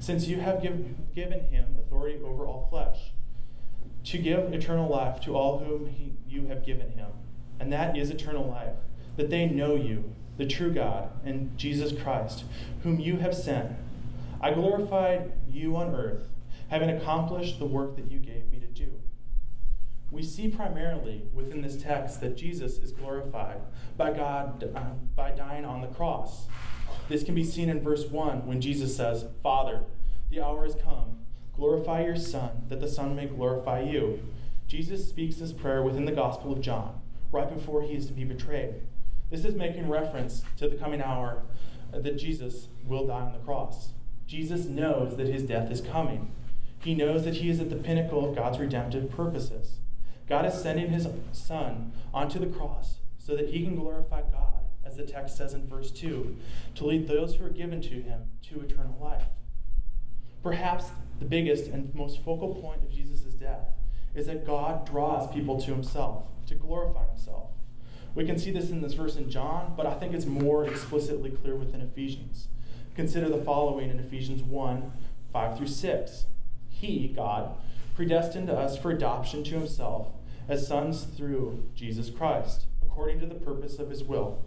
since 0.00 0.26
you 0.26 0.40
have 0.40 0.62
give, 0.62 1.14
given 1.14 1.40
him 1.46 1.76
authority 1.78 2.18
over 2.24 2.46
all 2.46 2.68
flesh, 2.70 3.12
to 4.04 4.18
give 4.18 4.52
eternal 4.52 4.88
life 4.88 5.20
to 5.20 5.36
all 5.36 5.58
whom 5.58 5.86
he, 5.86 6.12
you 6.28 6.46
have 6.46 6.64
given 6.64 6.90
him. 6.92 7.10
And 7.60 7.72
that 7.72 7.96
is 7.96 8.10
eternal 8.10 8.46
life, 8.46 8.76
that 9.16 9.30
they 9.30 9.46
know 9.46 9.74
you, 9.74 10.14
the 10.36 10.46
true 10.46 10.72
God, 10.72 11.10
and 11.24 11.56
Jesus 11.58 11.92
Christ, 12.00 12.44
whom 12.82 13.00
you 13.00 13.16
have 13.16 13.34
sent. 13.34 13.72
I 14.40 14.52
glorified 14.52 15.32
you 15.50 15.76
on 15.76 15.94
earth, 15.94 16.28
having 16.68 16.90
accomplished 16.90 17.58
the 17.58 17.66
work 17.66 17.96
that 17.96 18.10
you 18.10 18.18
gave 18.18 18.50
me 18.52 18.60
to 18.60 18.66
do. 18.66 18.92
We 20.10 20.22
see 20.22 20.48
primarily 20.48 21.24
within 21.34 21.60
this 21.60 21.82
text 21.82 22.20
that 22.20 22.36
Jesus 22.36 22.78
is 22.78 22.92
glorified 22.92 23.60
by 23.96 24.12
God 24.12 24.72
uh, 24.74 24.94
by 25.14 25.32
dying 25.32 25.64
on 25.64 25.82
the 25.82 25.88
cross. 25.88 26.46
This 27.08 27.24
can 27.24 27.34
be 27.34 27.44
seen 27.44 27.70
in 27.70 27.80
verse 27.80 28.04
1 28.06 28.46
when 28.46 28.60
Jesus 28.60 28.94
says, 28.96 29.24
Father, 29.42 29.82
the 30.30 30.42
hour 30.42 30.64
has 30.64 30.74
come. 30.74 31.20
Glorify 31.56 32.04
your 32.04 32.16
Son, 32.16 32.64
that 32.68 32.80
the 32.80 32.88
Son 32.88 33.16
may 33.16 33.26
glorify 33.26 33.80
you. 33.80 34.20
Jesus 34.66 35.08
speaks 35.08 35.36
this 35.36 35.52
prayer 35.52 35.82
within 35.82 36.04
the 36.04 36.12
Gospel 36.12 36.52
of 36.52 36.60
John, 36.60 37.00
right 37.32 37.52
before 37.52 37.82
he 37.82 37.94
is 37.94 38.06
to 38.06 38.12
be 38.12 38.24
betrayed. 38.24 38.74
This 39.30 39.44
is 39.44 39.54
making 39.54 39.88
reference 39.88 40.42
to 40.58 40.68
the 40.68 40.76
coming 40.76 41.00
hour 41.00 41.42
that 41.92 42.18
Jesus 42.18 42.68
will 42.84 43.06
die 43.06 43.20
on 43.20 43.32
the 43.32 43.38
cross. 43.38 43.92
Jesus 44.26 44.66
knows 44.66 45.16
that 45.16 45.28
his 45.28 45.42
death 45.42 45.70
is 45.70 45.80
coming. 45.80 46.30
He 46.80 46.94
knows 46.94 47.24
that 47.24 47.36
he 47.36 47.48
is 47.48 47.58
at 47.58 47.70
the 47.70 47.76
pinnacle 47.76 48.28
of 48.28 48.36
God's 48.36 48.58
redemptive 48.58 49.10
purposes. 49.10 49.78
God 50.28 50.44
is 50.44 50.54
sending 50.54 50.90
his 50.90 51.08
Son 51.32 51.92
onto 52.12 52.38
the 52.38 52.46
cross 52.46 52.98
so 53.18 53.34
that 53.34 53.48
he 53.48 53.64
can 53.64 53.74
glorify 53.74 54.20
God, 54.20 54.47
as 54.88 54.96
the 54.96 55.04
text 55.04 55.36
says 55.36 55.52
in 55.52 55.66
verse 55.66 55.90
2, 55.90 56.36
to 56.74 56.86
lead 56.86 57.06
those 57.06 57.34
who 57.34 57.44
are 57.44 57.50
given 57.50 57.80
to 57.82 58.00
him 58.00 58.22
to 58.48 58.60
eternal 58.60 58.98
life. 59.00 59.26
Perhaps 60.42 60.86
the 61.18 61.26
biggest 61.26 61.70
and 61.70 61.94
most 61.94 62.22
focal 62.24 62.54
point 62.54 62.82
of 62.82 62.90
Jesus' 62.90 63.34
death 63.34 63.74
is 64.14 64.26
that 64.26 64.46
God 64.46 64.86
draws 64.86 65.32
people 65.32 65.60
to 65.60 65.70
himself, 65.72 66.28
to 66.46 66.54
glorify 66.54 67.06
himself. 67.08 67.50
We 68.14 68.24
can 68.24 68.38
see 68.38 68.50
this 68.50 68.70
in 68.70 68.80
this 68.80 68.94
verse 68.94 69.16
in 69.16 69.30
John, 69.30 69.74
but 69.76 69.86
I 69.86 69.94
think 69.94 70.14
it's 70.14 70.26
more 70.26 70.64
explicitly 70.64 71.30
clear 71.30 71.54
within 71.54 71.80
Ephesians. 71.80 72.48
Consider 72.96 73.28
the 73.28 73.44
following 73.44 73.90
in 73.90 73.98
Ephesians 73.98 74.42
1 74.42 74.92
5 75.32 75.58
through 75.58 75.68
6. 75.68 76.26
He, 76.70 77.12
God, 77.14 77.54
predestined 77.94 78.48
us 78.48 78.78
for 78.78 78.90
adoption 78.90 79.44
to 79.44 79.50
himself 79.50 80.08
as 80.48 80.66
sons 80.66 81.04
through 81.04 81.64
Jesus 81.74 82.08
Christ, 82.08 82.64
according 82.82 83.20
to 83.20 83.26
the 83.26 83.34
purpose 83.34 83.78
of 83.78 83.90
his 83.90 84.02
will, 84.02 84.44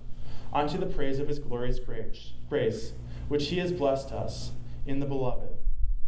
unto 0.54 0.78
the 0.78 0.86
praise 0.86 1.20
of 1.20 1.28
his 1.28 1.40
glorious 1.40 1.80
grace, 1.80 2.94
which 3.28 3.48
he 3.48 3.58
has 3.60 3.72
blessed 3.72 4.12
us 4.12 4.52
in 4.86 5.00
the 5.00 5.06
beloved. 5.06 5.50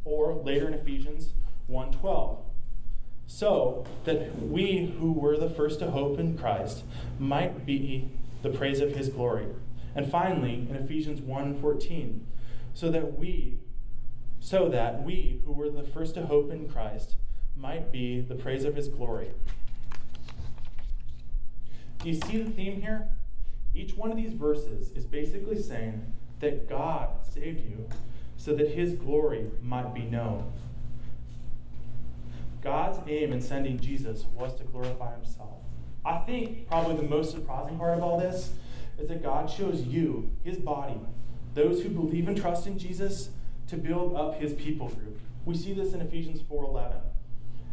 Or 0.06 0.34
later 0.34 0.68
in 0.68 0.74
Ephesians 0.74 1.34
1:12, 1.68 2.40
so 3.26 3.86
that 4.04 4.42
we 4.42 4.94
who 5.00 5.14
were 5.14 5.38
the 5.38 5.50
first 5.50 5.80
to 5.80 5.92
hope 5.92 6.20
in 6.20 6.38
Christ 6.38 6.84
might 7.18 7.66
be 7.66 8.10
the 8.42 8.50
praise 8.50 8.82
of 8.82 8.96
his 8.96 9.10
glory. 9.10 9.48
And 9.96 10.10
finally, 10.10 10.68
in 10.70 10.76
Ephesians 10.76 11.22
1:14, 11.22 12.26
so 12.74 12.90
that 12.92 13.18
we 13.18 13.60
so 14.40 14.68
that 14.68 15.04
we 15.04 15.42
who 15.46 15.54
were 15.54 15.70
the 15.70 15.84
first 15.84 16.16
to 16.16 16.26
hope 16.26 16.52
in 16.52 16.68
Christ 16.68 17.16
might 17.56 17.94
be 17.94 18.20
the 18.20 18.36
praise 18.36 18.66
of 18.66 18.76
his 18.76 18.90
glory. 18.90 19.30
Do 22.00 22.10
you 22.10 22.16
see 22.16 22.44
the 22.44 22.52
theme 22.52 22.82
here? 22.82 23.08
Each 23.76 23.96
one 23.96 24.12
of 24.12 24.18
these 24.18 24.34
verses 24.34 24.92
is 24.96 25.06
basically 25.06 25.62
saying 25.62 26.14
that 26.40 26.70
God 26.70 27.10
saved 27.24 27.62
you 27.62 27.88
so 28.38 28.54
that 28.56 28.70
his 28.70 28.94
glory 28.94 29.50
might 29.62 29.94
be 29.94 30.04
known. 30.04 30.52
God's 32.62 33.00
aim 33.08 33.34
in 33.34 33.42
sending 33.42 33.80
Jesus 33.80 34.26
was 34.36 34.56
to 34.56 34.64
glorify 34.64 35.16
himself. 35.16 35.60
I 36.06 36.20
think 36.20 36.68
probably 36.68 36.98
the 36.98 37.04
most 37.04 37.32
surprising 37.32 37.78
part 37.78 37.98
of 37.98 38.04
all 38.04 38.20
this 38.20 38.54
is 39.00 39.10
that 39.10 39.24
God 39.24 39.48
chose 39.48 39.82
you, 39.82 40.30
his 40.44 40.58
body, 40.58 41.00
those 41.56 41.82
who 41.82 41.90
believe 41.90 42.28
and 42.28 42.38
trust 42.38 42.68
in 42.68 42.78
Jesus, 42.78 43.30
to 43.68 43.78
build 43.78 44.16
up 44.16 44.40
his 44.40 44.54
people 44.54 44.90
group. 44.90 45.20
We 45.46 45.56
see 45.56 45.74
this 45.74 45.94
in 45.94 46.02
Ephesians 46.02 46.42
4:11. 46.42 47.02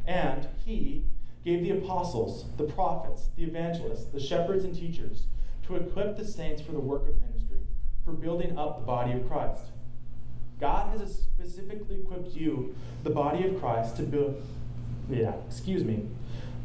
And 0.07 0.49
he 0.65 1.05
gave 1.45 1.63
the 1.63 1.71
apostles, 1.71 2.47
the 2.57 2.65
prophets, 2.65 3.29
the 3.37 3.45
evangelists, 3.45 4.07
the 4.07 4.21
shepherds 4.21 4.65
and 4.65 4.75
teachers 4.75 5.25
to 5.71 5.77
equip 5.77 6.17
the 6.17 6.25
saints 6.25 6.61
for 6.61 6.73
the 6.73 6.81
work 6.81 7.09
of 7.09 7.21
ministry, 7.21 7.59
for 8.05 8.13
building 8.13 8.59
up 8.59 8.81
the 8.81 8.87
body 8.87 9.13
of 9.13 9.27
Christ. 9.29 9.63
God 10.61 10.99
has 10.99 11.15
specifically 11.15 12.01
equipped 12.01 12.35
you, 12.35 12.75
the 13.03 13.11
body 13.11 13.47
of 13.47 13.59
Christ, 13.61 13.97
to 13.97 14.03
build 14.03 14.43
yeah, 15.11 15.33
excuse 15.49 15.85
me. 15.85 16.07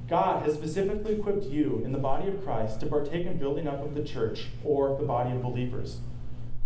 God 0.08 0.46
has 0.46 0.54
specifically 0.54 1.16
equipped 1.16 1.46
you 1.46 1.82
in 1.84 1.92
the 1.92 1.98
body 1.98 2.28
of 2.28 2.44
Christ 2.44 2.80
to 2.82 2.86
partake 2.86 3.26
in 3.26 3.40
building 3.40 3.68
up 3.68 3.84
of 3.84 3.96
the 3.96 4.04
church 4.04 4.48
or 4.64 4.96
the 4.96 5.06
body 5.06 5.32
of 5.32 5.42
believers. 5.42 5.98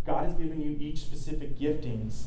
God 0.05 0.25
has 0.25 0.33
given 0.33 0.61
you 0.61 0.75
each 0.79 0.99
specific 0.99 1.57
giftings 1.57 2.25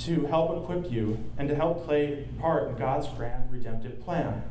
to 0.00 0.26
help 0.26 0.62
equip 0.62 0.90
you 0.90 1.18
and 1.38 1.48
to 1.48 1.54
help 1.54 1.86
play 1.86 2.26
part 2.40 2.68
in 2.68 2.76
God's 2.76 3.06
grand 3.08 3.52
redemptive 3.52 4.00
plan. 4.00 4.42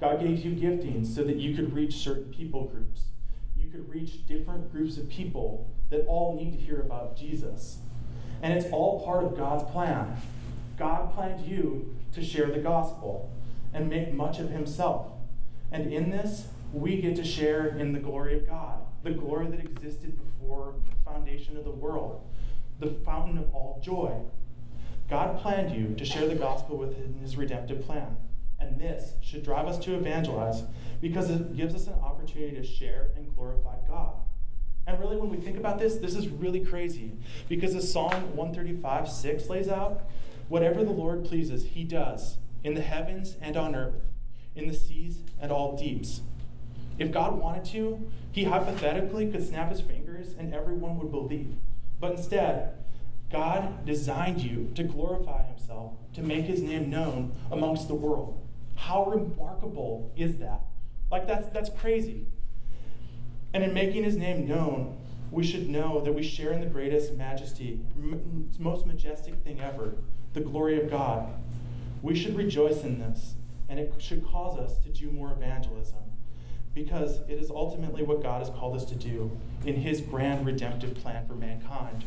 God 0.00 0.20
gave 0.20 0.44
you 0.44 0.52
giftings 0.52 1.14
so 1.14 1.24
that 1.24 1.36
you 1.36 1.54
could 1.56 1.72
reach 1.72 1.94
certain 1.94 2.32
people 2.32 2.66
groups. 2.66 3.11
Could 3.72 3.88
reach 3.88 4.26
different 4.26 4.70
groups 4.70 4.98
of 4.98 5.08
people 5.08 5.66
that 5.88 6.04
all 6.06 6.36
need 6.36 6.52
to 6.52 6.58
hear 6.58 6.80
about 6.80 7.16
Jesus. 7.16 7.78
And 8.42 8.52
it's 8.52 8.70
all 8.70 9.02
part 9.02 9.24
of 9.24 9.34
God's 9.34 9.64
plan. 9.72 10.20
God 10.76 11.14
planned 11.14 11.46
you 11.46 11.96
to 12.12 12.22
share 12.22 12.50
the 12.50 12.58
gospel 12.58 13.30
and 13.72 13.88
make 13.88 14.12
much 14.12 14.38
of 14.38 14.50
himself. 14.50 15.06
And 15.70 15.90
in 15.90 16.10
this, 16.10 16.48
we 16.74 17.00
get 17.00 17.16
to 17.16 17.24
share 17.24 17.66
in 17.66 17.94
the 17.94 17.98
glory 17.98 18.36
of 18.36 18.46
God, 18.46 18.80
the 19.04 19.12
glory 19.12 19.46
that 19.46 19.60
existed 19.60 20.18
before 20.18 20.74
the 20.90 21.10
foundation 21.10 21.56
of 21.56 21.64
the 21.64 21.70
world, 21.70 22.26
the 22.78 22.88
fountain 23.06 23.38
of 23.38 23.54
all 23.54 23.80
joy. 23.82 24.12
God 25.08 25.40
planned 25.40 25.74
you 25.74 25.94
to 25.94 26.04
share 26.04 26.28
the 26.28 26.34
gospel 26.34 26.76
within 26.76 27.14
his 27.22 27.38
redemptive 27.38 27.86
plan. 27.86 28.18
And 28.62 28.78
this 28.78 29.14
should 29.20 29.42
drive 29.42 29.66
us 29.66 29.78
to 29.80 29.96
evangelize 29.96 30.62
because 31.00 31.30
it 31.30 31.56
gives 31.56 31.74
us 31.74 31.88
an 31.88 31.94
opportunity 31.94 32.54
to 32.54 32.62
share 32.62 33.08
and 33.16 33.34
glorify 33.34 33.76
God. 33.88 34.14
And 34.86 34.98
really, 35.00 35.16
when 35.16 35.30
we 35.30 35.36
think 35.36 35.56
about 35.56 35.78
this, 35.78 35.96
this 35.96 36.14
is 36.14 36.28
really 36.28 36.60
crazy 36.60 37.12
because 37.48 37.74
as 37.74 37.92
Psalm 37.92 38.36
135 38.36 39.08
6 39.08 39.48
lays 39.48 39.68
out, 39.68 40.02
whatever 40.48 40.84
the 40.84 40.92
Lord 40.92 41.24
pleases, 41.24 41.64
he 41.64 41.84
does 41.84 42.36
in 42.62 42.74
the 42.74 42.82
heavens 42.82 43.36
and 43.40 43.56
on 43.56 43.74
earth, 43.74 44.02
in 44.54 44.68
the 44.68 44.74
seas 44.74 45.20
and 45.40 45.50
all 45.50 45.76
deeps. 45.76 46.20
If 46.98 47.10
God 47.10 47.38
wanted 47.38 47.64
to, 47.66 48.08
he 48.30 48.44
hypothetically 48.44 49.30
could 49.30 49.46
snap 49.46 49.70
his 49.70 49.80
fingers 49.80 50.34
and 50.38 50.54
everyone 50.54 50.98
would 50.98 51.10
believe. 51.10 51.56
But 52.00 52.12
instead, 52.12 52.74
God 53.30 53.84
designed 53.86 54.40
you 54.40 54.70
to 54.74 54.84
glorify 54.84 55.46
himself, 55.46 55.92
to 56.14 56.22
make 56.22 56.44
his 56.44 56.60
name 56.60 56.90
known 56.90 57.32
amongst 57.50 57.88
the 57.88 57.94
world. 57.94 58.41
How 58.74 59.04
remarkable 59.04 60.12
is 60.16 60.38
that? 60.38 60.62
Like, 61.10 61.26
that's, 61.26 61.48
that's 61.48 61.70
crazy. 61.70 62.26
And 63.52 63.62
in 63.62 63.74
making 63.74 64.04
his 64.04 64.16
name 64.16 64.48
known, 64.48 64.98
we 65.30 65.44
should 65.44 65.68
know 65.68 66.00
that 66.02 66.12
we 66.12 66.22
share 66.22 66.52
in 66.52 66.60
the 66.60 66.66
greatest 66.66 67.14
majesty, 67.14 67.80
most 68.58 68.86
majestic 68.86 69.34
thing 69.44 69.60
ever, 69.60 69.94
the 70.34 70.40
glory 70.40 70.80
of 70.80 70.90
God. 70.90 71.32
We 72.02 72.14
should 72.14 72.36
rejoice 72.36 72.82
in 72.82 72.98
this, 72.98 73.34
and 73.68 73.78
it 73.78 73.94
should 73.98 74.26
cause 74.26 74.58
us 74.58 74.78
to 74.80 74.88
do 74.88 75.10
more 75.10 75.32
evangelism 75.32 75.98
because 76.74 77.20
it 77.28 77.38
is 77.38 77.50
ultimately 77.50 78.02
what 78.02 78.22
God 78.22 78.40
has 78.40 78.50
called 78.50 78.76
us 78.76 78.84
to 78.86 78.94
do 78.94 79.30
in 79.64 79.76
his 79.76 80.00
grand 80.00 80.46
redemptive 80.46 80.94
plan 80.94 81.26
for 81.26 81.34
mankind. 81.34 82.04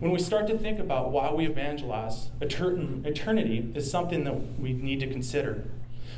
When 0.00 0.10
we 0.10 0.18
start 0.18 0.48
to 0.48 0.58
think 0.58 0.78
about 0.78 1.12
why 1.12 1.32
we 1.32 1.46
evangelize, 1.46 2.30
eternity 2.40 3.72
is 3.74 3.90
something 3.90 4.24
that 4.24 4.58
we 4.58 4.72
need 4.72 5.00
to 5.00 5.06
consider. 5.06 5.64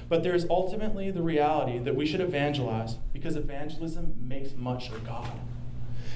But 0.08 0.22
there's 0.22 0.46
ultimately 0.48 1.10
the 1.10 1.22
reality 1.22 1.78
that 1.80 1.96
we 1.96 2.06
should 2.06 2.20
evangelize 2.20 2.94
because 3.12 3.36
evangelism 3.36 4.14
makes 4.18 4.54
much 4.54 4.88
of 4.88 5.04
God. 5.04 5.30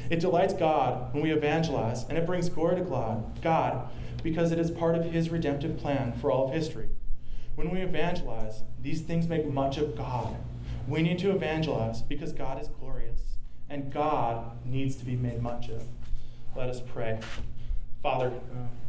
It 0.09 0.21
delights 0.21 0.55
God 0.55 1.13
when 1.13 1.23
we 1.23 1.33
evangelize, 1.33 2.05
and 2.09 2.17
it 2.17 2.27
brings 2.27 2.49
glory 2.49 2.77
to 2.77 2.83
God 2.83 3.41
God 3.43 3.91
because 4.23 4.53
it 4.53 4.59
is 4.59 4.71
part 4.71 4.97
of 4.97 5.05
His 5.05 5.31
redemptive 5.31 5.79
plan 5.79 6.13
for 6.13 6.31
all 6.31 6.49
of 6.49 6.55
history. 6.55 6.89
When 7.55 7.71
we 7.71 7.81
evangelize, 7.81 8.63
these 8.81 9.03
things 9.03 9.29
make 9.29 9.47
much 9.47 9.77
of 9.77 9.97
God. 9.97 10.37
We 10.89 11.03
need 11.03 11.19
to 11.21 11.31
evangelize 11.31 12.03
because 12.03 12.33
God 12.33 12.61
is 12.61 12.69
glorious, 12.69 13.37
and 13.69 13.93
God 13.93 14.65
needs 14.65 14.97
to 14.97 15.05
be 15.05 15.17
made 15.17 15.43
much 15.43 15.69
of. 15.69 15.85
Let 16.57 16.69
us 16.69 16.81
pray. 16.81 17.21
Father, 18.03 18.33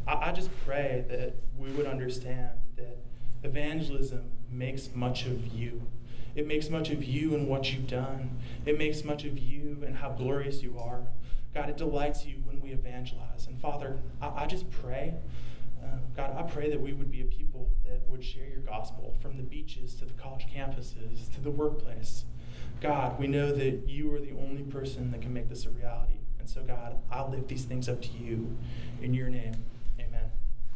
I, 0.07 0.29
I 0.29 0.31
just 0.31 0.49
pray 0.65 1.03
that 1.09 1.35
we 1.57 1.69
would 1.71 1.85
understand 1.85 2.51
that 2.77 2.97
evangelism 3.43 4.31
makes 4.49 4.89
much 4.93 5.25
of 5.25 5.47
you. 5.47 5.81
It 6.33 6.47
makes 6.47 6.69
much 6.69 6.89
of 6.89 7.03
you 7.03 7.35
and 7.35 7.47
what 7.47 7.73
you've 7.73 7.87
done. 7.87 8.39
It 8.65 8.77
makes 8.77 9.03
much 9.03 9.25
of 9.25 9.37
you 9.37 9.83
and 9.85 9.97
how 9.97 10.11
glorious 10.11 10.63
you 10.63 10.79
are. 10.79 11.01
God, 11.53 11.69
it 11.69 11.75
delights 11.75 12.25
you 12.25 12.37
when 12.45 12.61
we 12.61 12.71
evangelize. 12.71 13.47
And 13.47 13.59
Father, 13.59 13.99
I, 14.21 14.43
I 14.43 14.45
just 14.45 14.69
pray, 14.71 15.15
uh, 15.83 15.97
God, 16.15 16.33
I 16.37 16.43
pray 16.43 16.69
that 16.69 16.79
we 16.79 16.93
would 16.93 17.11
be 17.11 17.19
a 17.19 17.25
people 17.25 17.69
that 17.85 18.07
would 18.07 18.23
share 18.23 18.47
your 18.47 18.61
gospel 18.61 19.17
from 19.21 19.35
the 19.35 19.43
beaches 19.43 19.93
to 19.95 20.05
the 20.05 20.13
college 20.13 20.47
campuses 20.47 21.29
to 21.33 21.41
the 21.41 21.51
workplace. 21.51 22.23
God, 22.79 23.19
we 23.19 23.27
know 23.27 23.51
that 23.51 23.89
you 23.89 24.13
are 24.13 24.19
the 24.19 24.31
only 24.31 24.63
person 24.63 25.11
that 25.11 25.21
can 25.21 25.33
make 25.33 25.49
this 25.49 25.65
a 25.65 25.69
reality. 25.69 26.20
And 26.41 26.49
so, 26.49 26.63
God, 26.63 26.95
I'll 27.11 27.29
lift 27.29 27.47
these 27.47 27.65
things 27.65 27.87
up 27.87 28.01
to 28.01 28.09
you 28.09 28.57
in 28.99 29.13
your 29.13 29.29
name. 29.29 29.53